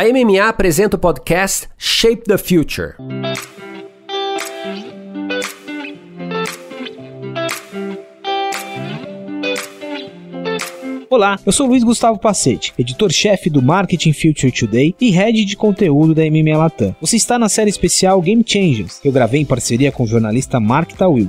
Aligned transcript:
A 0.00 0.04
MMA 0.04 0.48
apresenta 0.48 0.96
o 0.96 0.98
podcast 0.98 1.68
Shape 1.76 2.22
the 2.22 2.38
Future. 2.38 2.94
Olá, 11.10 11.38
eu 11.44 11.52
sou 11.52 11.66
Luiz 11.66 11.84
Gustavo 11.84 12.18
Pacete, 12.18 12.72
editor-chefe 12.78 13.50
do 13.50 13.60
Marketing 13.60 14.14
Future 14.14 14.50
Today 14.50 14.94
e 14.98 15.10
head 15.10 15.44
de 15.44 15.54
conteúdo 15.54 16.14
da 16.14 16.22
MMA 16.22 16.56
Latam. 16.56 16.96
Você 16.98 17.16
está 17.16 17.38
na 17.38 17.50
série 17.50 17.68
especial 17.68 18.22
Game 18.22 18.42
Changers, 18.42 19.00
que 19.00 19.06
eu 19.06 19.12
gravei 19.12 19.42
em 19.42 19.44
parceria 19.44 19.92
com 19.92 20.04
o 20.04 20.06
jornalista 20.06 20.58
Mark 20.58 20.92
Tawil. 20.92 21.28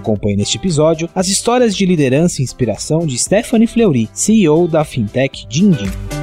Acompanhe 0.00 0.36
neste 0.36 0.56
episódio 0.56 1.08
as 1.14 1.28
histórias 1.28 1.76
de 1.76 1.84
liderança 1.84 2.40
e 2.40 2.44
inspiração 2.44 3.06
de 3.06 3.18
Stephanie 3.18 3.66
Fleury, 3.66 4.08
CEO 4.14 4.66
da 4.66 4.82
fintech 4.82 5.46
Dindin. 5.46 6.19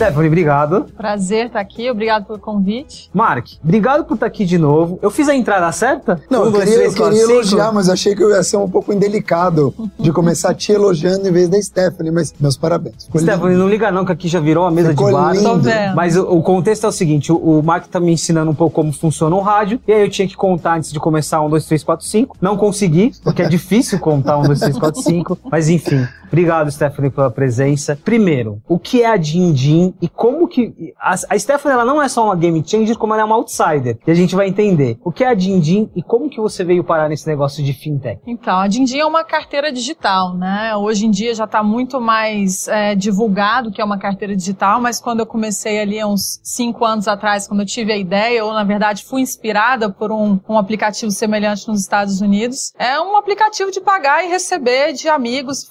Stephanie, 0.00 0.28
obrigado. 0.28 0.86
Prazer 0.96 1.48
estar 1.48 1.60
aqui, 1.60 1.90
obrigado 1.90 2.24
pelo 2.24 2.38
convite. 2.38 3.10
Mark, 3.12 3.48
obrigado 3.62 4.04
por 4.04 4.14
estar 4.14 4.24
aqui 4.24 4.46
de 4.46 4.56
novo. 4.56 4.98
Eu 5.02 5.10
fiz 5.10 5.28
a 5.28 5.34
entrada 5.34 5.70
certa? 5.72 6.18
Não, 6.30 6.46
eu 6.46 6.52
queria, 6.52 6.84
eu 6.84 6.94
queria 6.94 7.22
elogiar, 7.22 7.70
mas 7.70 7.90
achei 7.90 8.16
que 8.16 8.22
eu 8.22 8.30
ia 8.30 8.42
ser 8.42 8.56
um 8.56 8.68
pouco 8.68 8.94
indelicado 8.94 9.74
de 9.98 10.10
começar 10.10 10.54
te 10.54 10.72
elogiando 10.72 11.28
em 11.28 11.30
vez 11.30 11.50
da 11.50 11.60
Stephanie, 11.60 12.10
mas 12.10 12.32
meus 12.40 12.56
parabéns. 12.56 13.04
Ficou 13.04 13.20
Stephanie, 13.20 13.50
lindo. 13.50 13.60
não 13.60 13.68
liga 13.68 13.90
não, 13.90 14.06
que 14.06 14.12
aqui 14.12 14.26
já 14.26 14.40
virou 14.40 14.64
uma 14.64 14.70
mesa 14.70 14.88
Ficou 14.88 15.08
de 15.08 15.12
bar. 15.12 15.32
Lindo. 15.34 15.68
Mas 15.94 16.16
o, 16.16 16.22
o, 16.22 16.42
contexto 16.42 16.86
é 16.86 16.88
o 16.88 16.92
seguinte, 16.92 17.30
o, 17.30 17.36
o 17.36 17.62
Mark 17.62 17.86
tá 17.88 18.00
me 18.00 18.10
ensinando 18.10 18.50
um 18.50 18.54
pouco 18.54 18.76
como 18.76 18.94
funciona 18.94 19.36
o 19.36 19.40
rádio, 19.40 19.78
e 19.86 19.92
aí 19.92 20.00
eu 20.00 20.08
tinha 20.08 20.26
que 20.26 20.34
contar 20.34 20.78
antes 20.78 20.90
de 20.90 20.98
começar 20.98 21.42
um, 21.42 21.50
dois, 21.50 21.66
três, 21.66 21.84
quatro, 21.84 22.06
cinco. 22.06 22.38
Não 22.40 22.56
consegui, 22.56 23.12
porque 23.22 23.42
é 23.42 23.48
difícil 23.50 23.98
contar 23.98 24.38
um, 24.38 24.44
dois, 24.44 24.60
três, 24.60 24.78
quatro, 24.78 25.02
cinco. 25.02 25.38
Mas 25.50 25.68
enfim, 25.68 26.08
obrigado, 26.30 26.70
Stephanie, 26.70 27.10
pela 27.10 27.30
presença. 27.30 27.98
Primeiro, 28.02 28.60
o 28.68 28.78
que 28.78 29.02
é 29.02 29.06
a 29.06 29.16
Din 29.16 29.52
Din 29.52 29.94
e 30.00 30.08
como 30.08 30.48
que 30.48 30.94
a, 31.00 31.16
Stephanie 31.38 31.74
ela 31.74 31.84
não 31.84 32.00
é 32.00 32.08
só 32.08 32.24
uma 32.24 32.36
game 32.36 32.62
changer, 32.66 32.96
como 32.96 33.12
ela 33.12 33.22
é 33.22 33.24
uma 33.24 33.36
outsider. 33.36 33.98
E 34.06 34.10
a 34.10 34.14
gente 34.14 34.34
vai 34.34 34.48
entender 34.48 34.98
o 35.04 35.12
que 35.12 35.24
é 35.24 35.28
a 35.28 35.34
Dindim 35.34 35.90
e 35.94 36.02
como 36.02 36.28
que 36.28 36.40
você 36.40 36.64
veio 36.64 36.84
parar 36.84 37.08
nesse 37.08 37.26
negócio 37.26 37.62
de 37.62 37.72
fintech. 37.72 38.20
Então, 38.26 38.58
a 38.58 38.68
Dindim 38.68 38.98
é 38.98 39.06
uma 39.06 39.24
carteira 39.24 39.72
digital, 39.72 40.36
né? 40.36 40.74
Hoje 40.76 41.06
em 41.06 41.10
dia 41.10 41.34
já 41.34 41.44
está 41.44 41.62
muito 41.62 42.00
mais 42.00 42.68
é, 42.68 42.94
divulgado 42.94 43.70
que 43.70 43.80
é 43.80 43.84
uma 43.84 43.98
carteira 43.98 44.34
digital, 44.34 44.80
mas 44.80 45.00
quando 45.00 45.20
eu 45.20 45.26
comecei 45.26 45.80
ali 45.80 46.00
há 46.00 46.06
uns 46.06 46.40
cinco 46.42 46.84
anos 46.84 47.08
atrás, 47.08 47.46
quando 47.46 47.60
eu 47.60 47.66
tive 47.66 47.92
a 47.92 47.96
ideia, 47.96 48.44
ou 48.44 48.52
na 48.52 48.64
verdade 48.64 49.04
fui 49.04 49.20
inspirada 49.20 49.90
por 49.90 50.12
um, 50.12 50.38
um 50.48 50.58
aplicativo 50.58 51.10
semelhante 51.10 51.66
nos 51.68 51.80
Estados 51.80 52.20
Unidos, 52.20 52.72
é 52.78 53.00
um 53.00 53.16
aplicativo 53.16 53.70
de 53.70 53.80
pagar 53.80 54.24
e 54.24 54.28
receber 54.28 54.92
de 54.92 55.08
amigos 55.08 55.62
e 55.62 55.70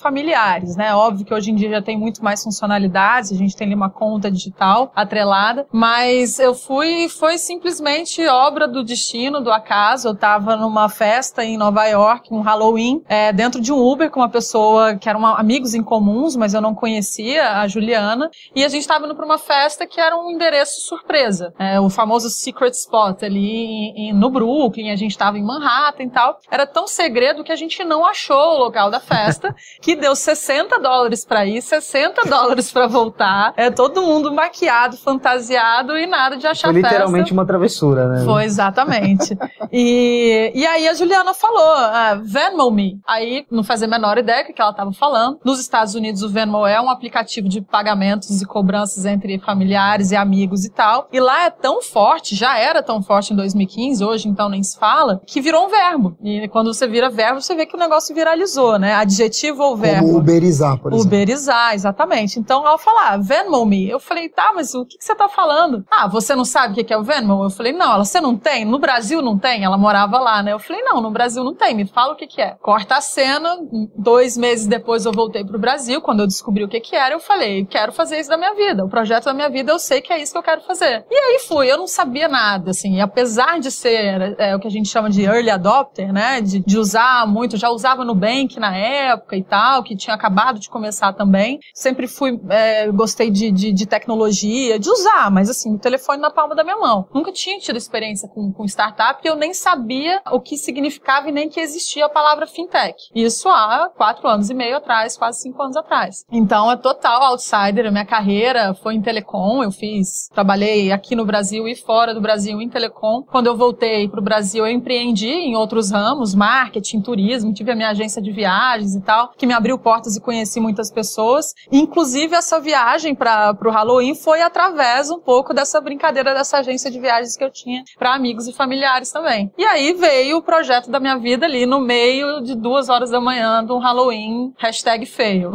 familiares, 0.50 0.76
né? 0.76 0.96
Óbvio 0.96 1.26
que 1.26 1.34
hoje 1.34 1.52
em 1.52 1.56
dia 1.56 1.70
já 1.70 1.82
tem 1.82 1.98
muito 1.98 2.24
mais 2.24 2.44
funcionalidades, 2.44 3.32
a 3.32 3.36
gente 3.36 3.56
tem 3.56 3.68
ali 3.68 3.76
uma 3.76 3.90
conta 3.90 4.32
digital, 4.32 4.92
atrelada, 4.96 5.68
mas 5.72 6.40
eu 6.40 6.56
fui, 6.56 7.08
foi 7.10 7.38
simplesmente 7.38 8.26
obra 8.28 8.68
do 8.68 8.84
destino, 8.84 9.42
do 9.42 9.52
acaso. 9.52 10.08
Eu 10.08 10.16
tava 10.16 10.56
numa 10.56 10.90
festa 10.90 11.44
em 11.44 11.58
Nova 11.58 11.86
York, 11.86 12.34
um 12.34 12.42
Halloween, 12.42 13.04
é, 13.08 13.32
dentro 13.32 13.62
de 13.62 13.72
um 13.72 13.78
Uber 13.78 14.10
com 14.10 14.20
uma 14.20 14.30
pessoa 14.30 14.96
que 14.96 15.08
eram 15.08 15.26
amigos 15.26 15.74
em 15.74 15.84
comuns, 15.84 16.36
mas 16.36 16.54
eu 16.54 16.62
não 16.62 16.74
conhecia, 16.74 17.60
a 17.60 17.68
Juliana, 17.68 18.30
e 18.56 18.64
a 18.64 18.70
gente 18.70 18.88
tava 18.88 19.06
indo 19.06 19.16
pra 19.16 19.26
uma 19.26 19.38
festa 19.38 19.86
que 19.86 20.00
era 20.00 20.18
um 20.18 20.32
endereço 20.32 20.82
surpresa, 20.82 21.54
é, 21.60 21.80
o 21.80 21.90
famoso 21.90 22.30
Secret 22.30 22.72
Spot 22.72 23.24
ali 23.24 23.40
em, 23.40 24.10
em, 24.10 24.14
no 24.14 24.30
Brooklyn, 24.30 24.92
a 24.92 24.96
gente 24.96 25.18
tava 25.18 25.38
em 25.38 25.44
Manhattan 25.44 26.04
e 26.04 26.10
tal. 26.10 26.40
Era 26.50 26.66
tão 26.66 26.88
segredo 26.88 27.44
que 27.44 27.52
a 27.52 27.56
gente 27.56 27.84
não 27.84 28.06
achou 28.06 28.56
o 28.56 28.58
local 28.58 28.90
da 28.90 29.00
festa, 29.00 29.54
que 29.82 29.96
deu 29.96 30.16
60 30.16 30.39
dólares 30.82 31.26
para 31.26 31.46
ir, 31.46 31.62
60 31.62 32.24
dólares 32.26 32.72
para 32.72 32.88
voltar, 32.88 33.54
é 33.56 33.70
todo 33.70 34.02
mundo 34.02 34.32
maquiado 34.34 34.98
fantasiado 34.98 35.98
e 35.98 36.06
nada 36.06 36.38
de 36.38 36.48
achar 36.48 36.72
Foi 36.72 36.82
literalmente 36.82 37.26
festa. 37.26 37.34
uma 37.34 37.46
travessura, 37.46 38.08
né? 38.08 38.26
Foi, 38.26 38.44
exatamente. 38.44 39.38
e, 39.72 40.52
e 40.54 40.66
aí 40.66 40.88
a 40.88 40.94
Juliana 40.94 41.34
falou, 41.34 41.74
ah, 41.74 42.20
Venmo 42.24 42.70
Me. 42.72 43.00
Aí 43.08 43.46
não 43.52 43.64
fazia 43.64 43.88
a 43.88 43.90
menor 43.90 44.18
ideia 44.18 44.44
do 44.46 44.54
que 44.54 44.62
ela 44.62 44.72
estava 44.72 44.92
falando. 44.94 45.40
Nos 45.44 45.60
Estados 45.60 45.96
Unidos 45.96 46.24
o 46.24 46.30
Venmo 46.30 46.66
é 46.66 46.80
um 46.82 46.90
aplicativo 46.90 47.48
de 47.48 47.62
pagamentos 47.62 48.42
e 48.42 48.46
cobranças 48.46 49.06
entre 49.06 49.40
familiares 49.40 50.12
e 50.12 50.16
amigos 50.16 50.66
e 50.66 50.70
tal. 50.70 51.08
E 51.12 51.20
lá 51.20 51.46
é 51.46 51.50
tão 51.50 51.82
forte, 51.82 52.36
já 52.36 52.58
era 52.58 52.82
tão 52.82 53.02
forte 53.02 53.34
em 53.34 53.36
2015, 53.36 54.04
hoje 54.04 54.28
então 54.28 54.50
nem 54.50 54.64
se 54.64 54.78
fala, 54.78 55.22
que 55.26 55.42
virou 55.42 55.66
um 55.66 55.70
verbo. 55.70 56.18
E 56.24 56.48
quando 56.48 56.74
você 56.74 56.88
vira 56.88 57.10
verbo, 57.10 57.42
você 57.42 57.56
vê 57.56 57.66
que 57.66 57.76
o 57.76 57.80
negócio 57.80 58.14
viralizou, 58.14 58.78
né? 58.78 58.94
Adjetivo 58.96 59.64
ou 59.64 59.78
verbo. 59.78 60.08
Como 60.08 60.22
uberizar, 60.30 60.78
por 60.78 60.94
exemplo. 60.94 61.08
Uberizar, 61.08 61.74
exatamente. 61.74 62.40
Então 62.40 62.66
ela 62.66 62.78
falar, 62.78 63.14
ah, 63.14 63.18
Venmo 63.18 63.66
Me. 63.66 63.90
Eu 63.90 64.00
falei, 64.00 64.30
tá, 64.30 64.52
mas 64.56 64.74
o 64.74 64.86
que, 64.86 64.98
que 64.98 65.04
você 65.06 65.16
tá 65.16 65.28
falando? 65.28 65.84
Ah, 65.90 66.08
você 66.08 66.36
não 66.36 66.46
sabe 66.46 66.80
o 66.80 66.86
que 66.86 66.94
é 66.94 66.98
o 66.98 67.04
Venmo? 67.04 67.44
Eu 67.44 67.50
falei, 67.50 67.74
não, 67.74 67.94
ela, 67.94 68.06
você 68.06 68.22
não 68.22 68.38
tem? 68.38 68.66
No 68.66 68.80
Brasil 68.80 69.22
não 69.22 69.38
tem? 69.38 69.64
Ela 69.64 69.78
morava 69.78 70.20
lá, 70.20 70.44
né? 70.44 70.54
Eu 70.54 70.60
falei, 70.60 70.82
não, 70.84 71.02
no 71.02 71.12
Brasil 71.12 71.44
não 71.44 71.56
tem, 71.56 71.76
me 71.76 71.86
fala 71.86 72.14
o 72.14 72.16
que 72.16 72.28
que 72.28 72.42
é. 72.42 72.56
Corta 72.62 72.98
a 72.98 73.02
cena, 73.02 73.58
dois 73.96 74.38
meses 74.38 74.68
depois 74.68 75.06
eu 75.06 75.12
voltei 75.12 75.44
pro 75.44 75.60
Brasil, 75.60 76.02
quando 76.02 76.22
eu 76.22 76.28
descobri 76.28 76.64
o 76.64 76.68
que 76.68 76.80
que 76.80 76.96
era, 76.96 77.14
eu 77.14 77.20
falei, 77.20 77.66
quero 77.66 77.92
fazer 77.92 78.20
isso 78.20 78.30
da 78.30 78.38
minha 78.38 78.54
vida, 78.54 78.86
o 78.86 78.90
projeto 78.90 79.26
da 79.26 79.34
minha 79.34 79.50
vida 79.50 79.72
eu 79.72 79.80
sei 79.80 80.02
que 80.02 80.14
é 80.14 80.22
isso 80.22 80.32
que 80.32 80.38
eu 80.38 80.44
quero 80.44 80.62
fazer. 80.62 81.06
E 81.10 81.16
aí 81.16 81.40
fui, 81.48 81.72
eu 81.72 81.78
não 81.78 81.88
sabia 81.88 82.28
nada, 82.28 82.72
assim, 82.72 82.96
e 82.96 83.02
apesar 83.02 83.60
de 83.60 83.72
ser 83.72 84.36
é, 84.38 84.56
o 84.56 84.60
que 84.60 84.68
a 84.68 84.72
gente 84.72 84.90
chama 84.90 85.10
de 85.10 85.24
early 85.24 85.50
adopter, 85.50 86.12
né, 86.14 86.42
de, 86.42 86.60
de 86.60 86.78
usar 86.78 87.28
muito, 87.28 87.58
já 87.58 87.70
usava 87.70 88.06
no 88.06 88.16
Bank 88.16 88.60
na 88.60 88.76
época 88.76 89.36
e 89.36 89.44
tal, 89.44 89.84
que 89.84 89.96
tinha 89.96 90.18
acabado 90.20 90.60
de 90.60 90.70
começar 90.70 91.14
também, 91.14 91.60
sempre 91.74 92.08
fui, 92.08 92.40
é, 92.50 92.92
gostei 92.92 93.32
de, 93.32 93.50
de, 93.52 93.72
de 93.72 93.86
tecnologia, 93.86 94.78
de 94.78 94.90
usar, 94.90 95.32
mas 95.32 95.50
assim, 95.50 95.76
o 95.76 95.80
telefone 95.80 96.22
na 96.22 96.30
palma 96.30 96.54
da 96.54 96.64
minha 96.64 96.78
mão. 96.78 97.08
Nunca 97.14 97.32
tinha 97.32 97.58
tido 97.60 97.78
experiência 97.78 98.28
com, 98.28 98.52
com 98.52 98.66
startup 98.66 99.22
e 99.24 99.28
eu 99.28 99.36
nem 99.36 99.54
sabia 99.54 100.22
o 100.32 100.40
que 100.40 100.58
significava 100.58 101.30
e 101.30 101.32
nem 101.32 101.50
que 101.50 101.60
existia 101.60 102.06
a 102.06 102.10
palavra 102.10 102.46
fintech. 102.46 102.96
Isso 103.16 103.48
há 103.48 103.90
quatro 103.96 104.28
anos 104.28 104.50
e 104.50 104.54
meio 104.54 104.78
atrás, 104.78 105.18
quase 105.18 105.42
cinco 105.42 105.62
anos 105.64 105.78
atrás. 105.78 106.26
Então 106.32 106.72
é 106.72 106.76
total 106.76 107.24
outsider. 107.24 107.88
A 107.88 107.92
minha 107.92 108.06
carreira 108.06 108.74
foi 108.74 108.96
em 108.96 109.02
telecom, 109.02 109.64
eu 109.64 109.72
fiz, 109.72 110.28
trabalhei 110.34 110.92
aqui 110.92 111.16
no 111.16 111.26
Brasil 111.26 111.68
e 111.68 111.76
fora 111.76 112.14
do 112.14 112.22
Brasil 112.22 112.62
em 112.62 112.70
telecom. 112.70 113.24
Quando 113.24 113.48
eu 113.48 113.56
voltei 113.56 114.08
para 114.08 114.20
o 114.20 114.24
Brasil, 114.24 114.66
eu 114.66 114.72
empreendi 114.72 115.30
em 115.30 115.56
outros 115.56 115.92
ramos, 115.92 116.36
marketing, 116.36 117.02
turismo, 117.02 117.54
tive 117.54 117.72
a 117.72 117.76
minha 117.76 117.90
agência 117.90 118.22
de 118.22 118.32
viagens 118.32 118.96
e 118.96 119.02
tal, 119.02 119.32
que 119.38 119.46
me 119.46 119.54
abriu 119.54 119.78
portas 119.78 120.09
e 120.16 120.22
conheci 120.22 120.60
muitas 120.60 120.92
pessoas. 120.92 121.54
Inclusive, 121.72 122.36
essa 122.36 122.60
viagem 122.60 123.16
para 123.16 123.58
o 123.66 123.70
Halloween 123.70 124.16
foi 124.16 124.42
através 124.42 125.10
um 125.10 125.20
pouco 125.20 125.54
dessa 125.54 125.80
brincadeira 125.82 126.34
dessa 126.34 126.58
agência 126.58 126.92
de 126.92 127.00
viagens 127.00 127.36
que 127.36 127.44
eu 127.44 127.52
tinha 127.52 127.84
para 127.98 128.14
amigos 128.14 128.48
e 128.48 128.54
familiares 128.54 129.12
também. 129.12 129.52
E 129.58 129.64
aí 129.64 129.94
veio 129.94 130.38
o 130.38 130.42
projeto 130.42 130.90
da 130.90 131.00
minha 131.00 131.18
vida 131.18 131.46
ali 131.46 131.66
no 131.66 131.80
meio 131.80 132.42
de 132.42 132.56
duas 132.56 132.90
horas 132.90 133.10
da 133.10 133.20
manhã 133.20 133.66
de 133.66 133.72
um 133.72 133.80
Halloween, 133.80 134.54
hashtag 134.58 135.06
feio. 135.06 135.52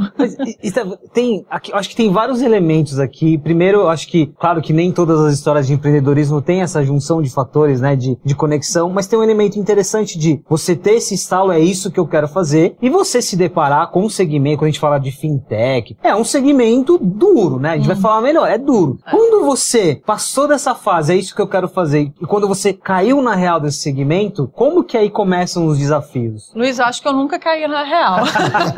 tem, 1.13 1.45
aqui, 1.51 1.73
acho 1.73 1.89
que 1.89 1.97
tem 1.97 2.13
vários 2.13 2.43
elementos 2.43 2.99
aqui. 2.99 3.39
Primeiro, 3.39 3.89
acho 3.89 4.09
que, 4.09 4.27
claro 4.39 4.61
que 4.61 4.73
nem 4.73 4.93
todas 4.93 5.21
as 5.21 5.35
histórias 5.35 5.67
de 5.67 5.75
empreendedorismo 5.75 6.41
têm 6.41 6.63
essa 6.63 6.83
junção 6.83 7.23
de 7.23 7.31
fatores, 7.31 7.81
né, 7.81 7.97
de, 7.97 8.19
de 8.25 8.35
conexão, 8.35 8.91
mas 8.91 9.07
tem 9.07 9.19
um 9.19 9.23
elemento 9.23 9.59
interessante 9.59 10.19
de 10.19 10.41
você 10.49 10.77
ter 10.77 10.95
esse 10.95 11.15
estalo, 11.15 11.53
é 11.53 11.61
isso 11.61 11.91
que 11.91 12.01
eu 12.01 12.07
quero 12.07 12.29
fazer, 12.29 12.77
e 12.81 12.91
você 12.91 13.21
se 13.21 13.37
deparar 13.37 13.91
um 14.05 14.09
segmento, 14.35 14.59
quando 14.59 14.69
a 14.69 14.71
gente 14.71 14.81
fala 14.81 14.99
de 14.99 15.13
fintech, 15.13 15.97
é 16.03 16.15
um 16.15 16.25
segmento 16.25 16.99
duro, 16.99 17.59
né? 17.59 17.71
A 17.71 17.77
gente 17.77 17.85
hum. 17.85 17.95
vai 17.95 17.97
falar 17.97 18.21
melhor, 18.21 18.49
é 18.49 18.59
duro. 18.59 18.99
É. 19.07 19.11
Quando 19.11 19.45
você 19.45 20.01
passou 20.05 20.49
dessa 20.49 20.75
fase, 20.75 21.13
é 21.13 21.17
isso 21.17 21.35
que 21.35 21.41
eu 21.41 21.47
quero 21.47 21.69
fazer, 21.69 22.13
e 22.21 22.27
quando 22.27 22.49
você 22.49 22.73
caiu 22.73 23.23
na 23.23 23.35
real 23.35 23.61
desse 23.61 23.79
segmento, 23.79 24.51
como 24.55 24.83
que 24.83 24.97
aí 24.97 25.11
começam 25.11 25.67
os 25.67 25.79
desafios? 25.79 26.53
Luiz, 26.55 26.81
acho 26.81 27.01
que 27.01 27.09
eu 27.09 27.13
nunca 27.13 27.39
caí 27.39 27.67
na 27.69 27.85
real. 27.85 28.25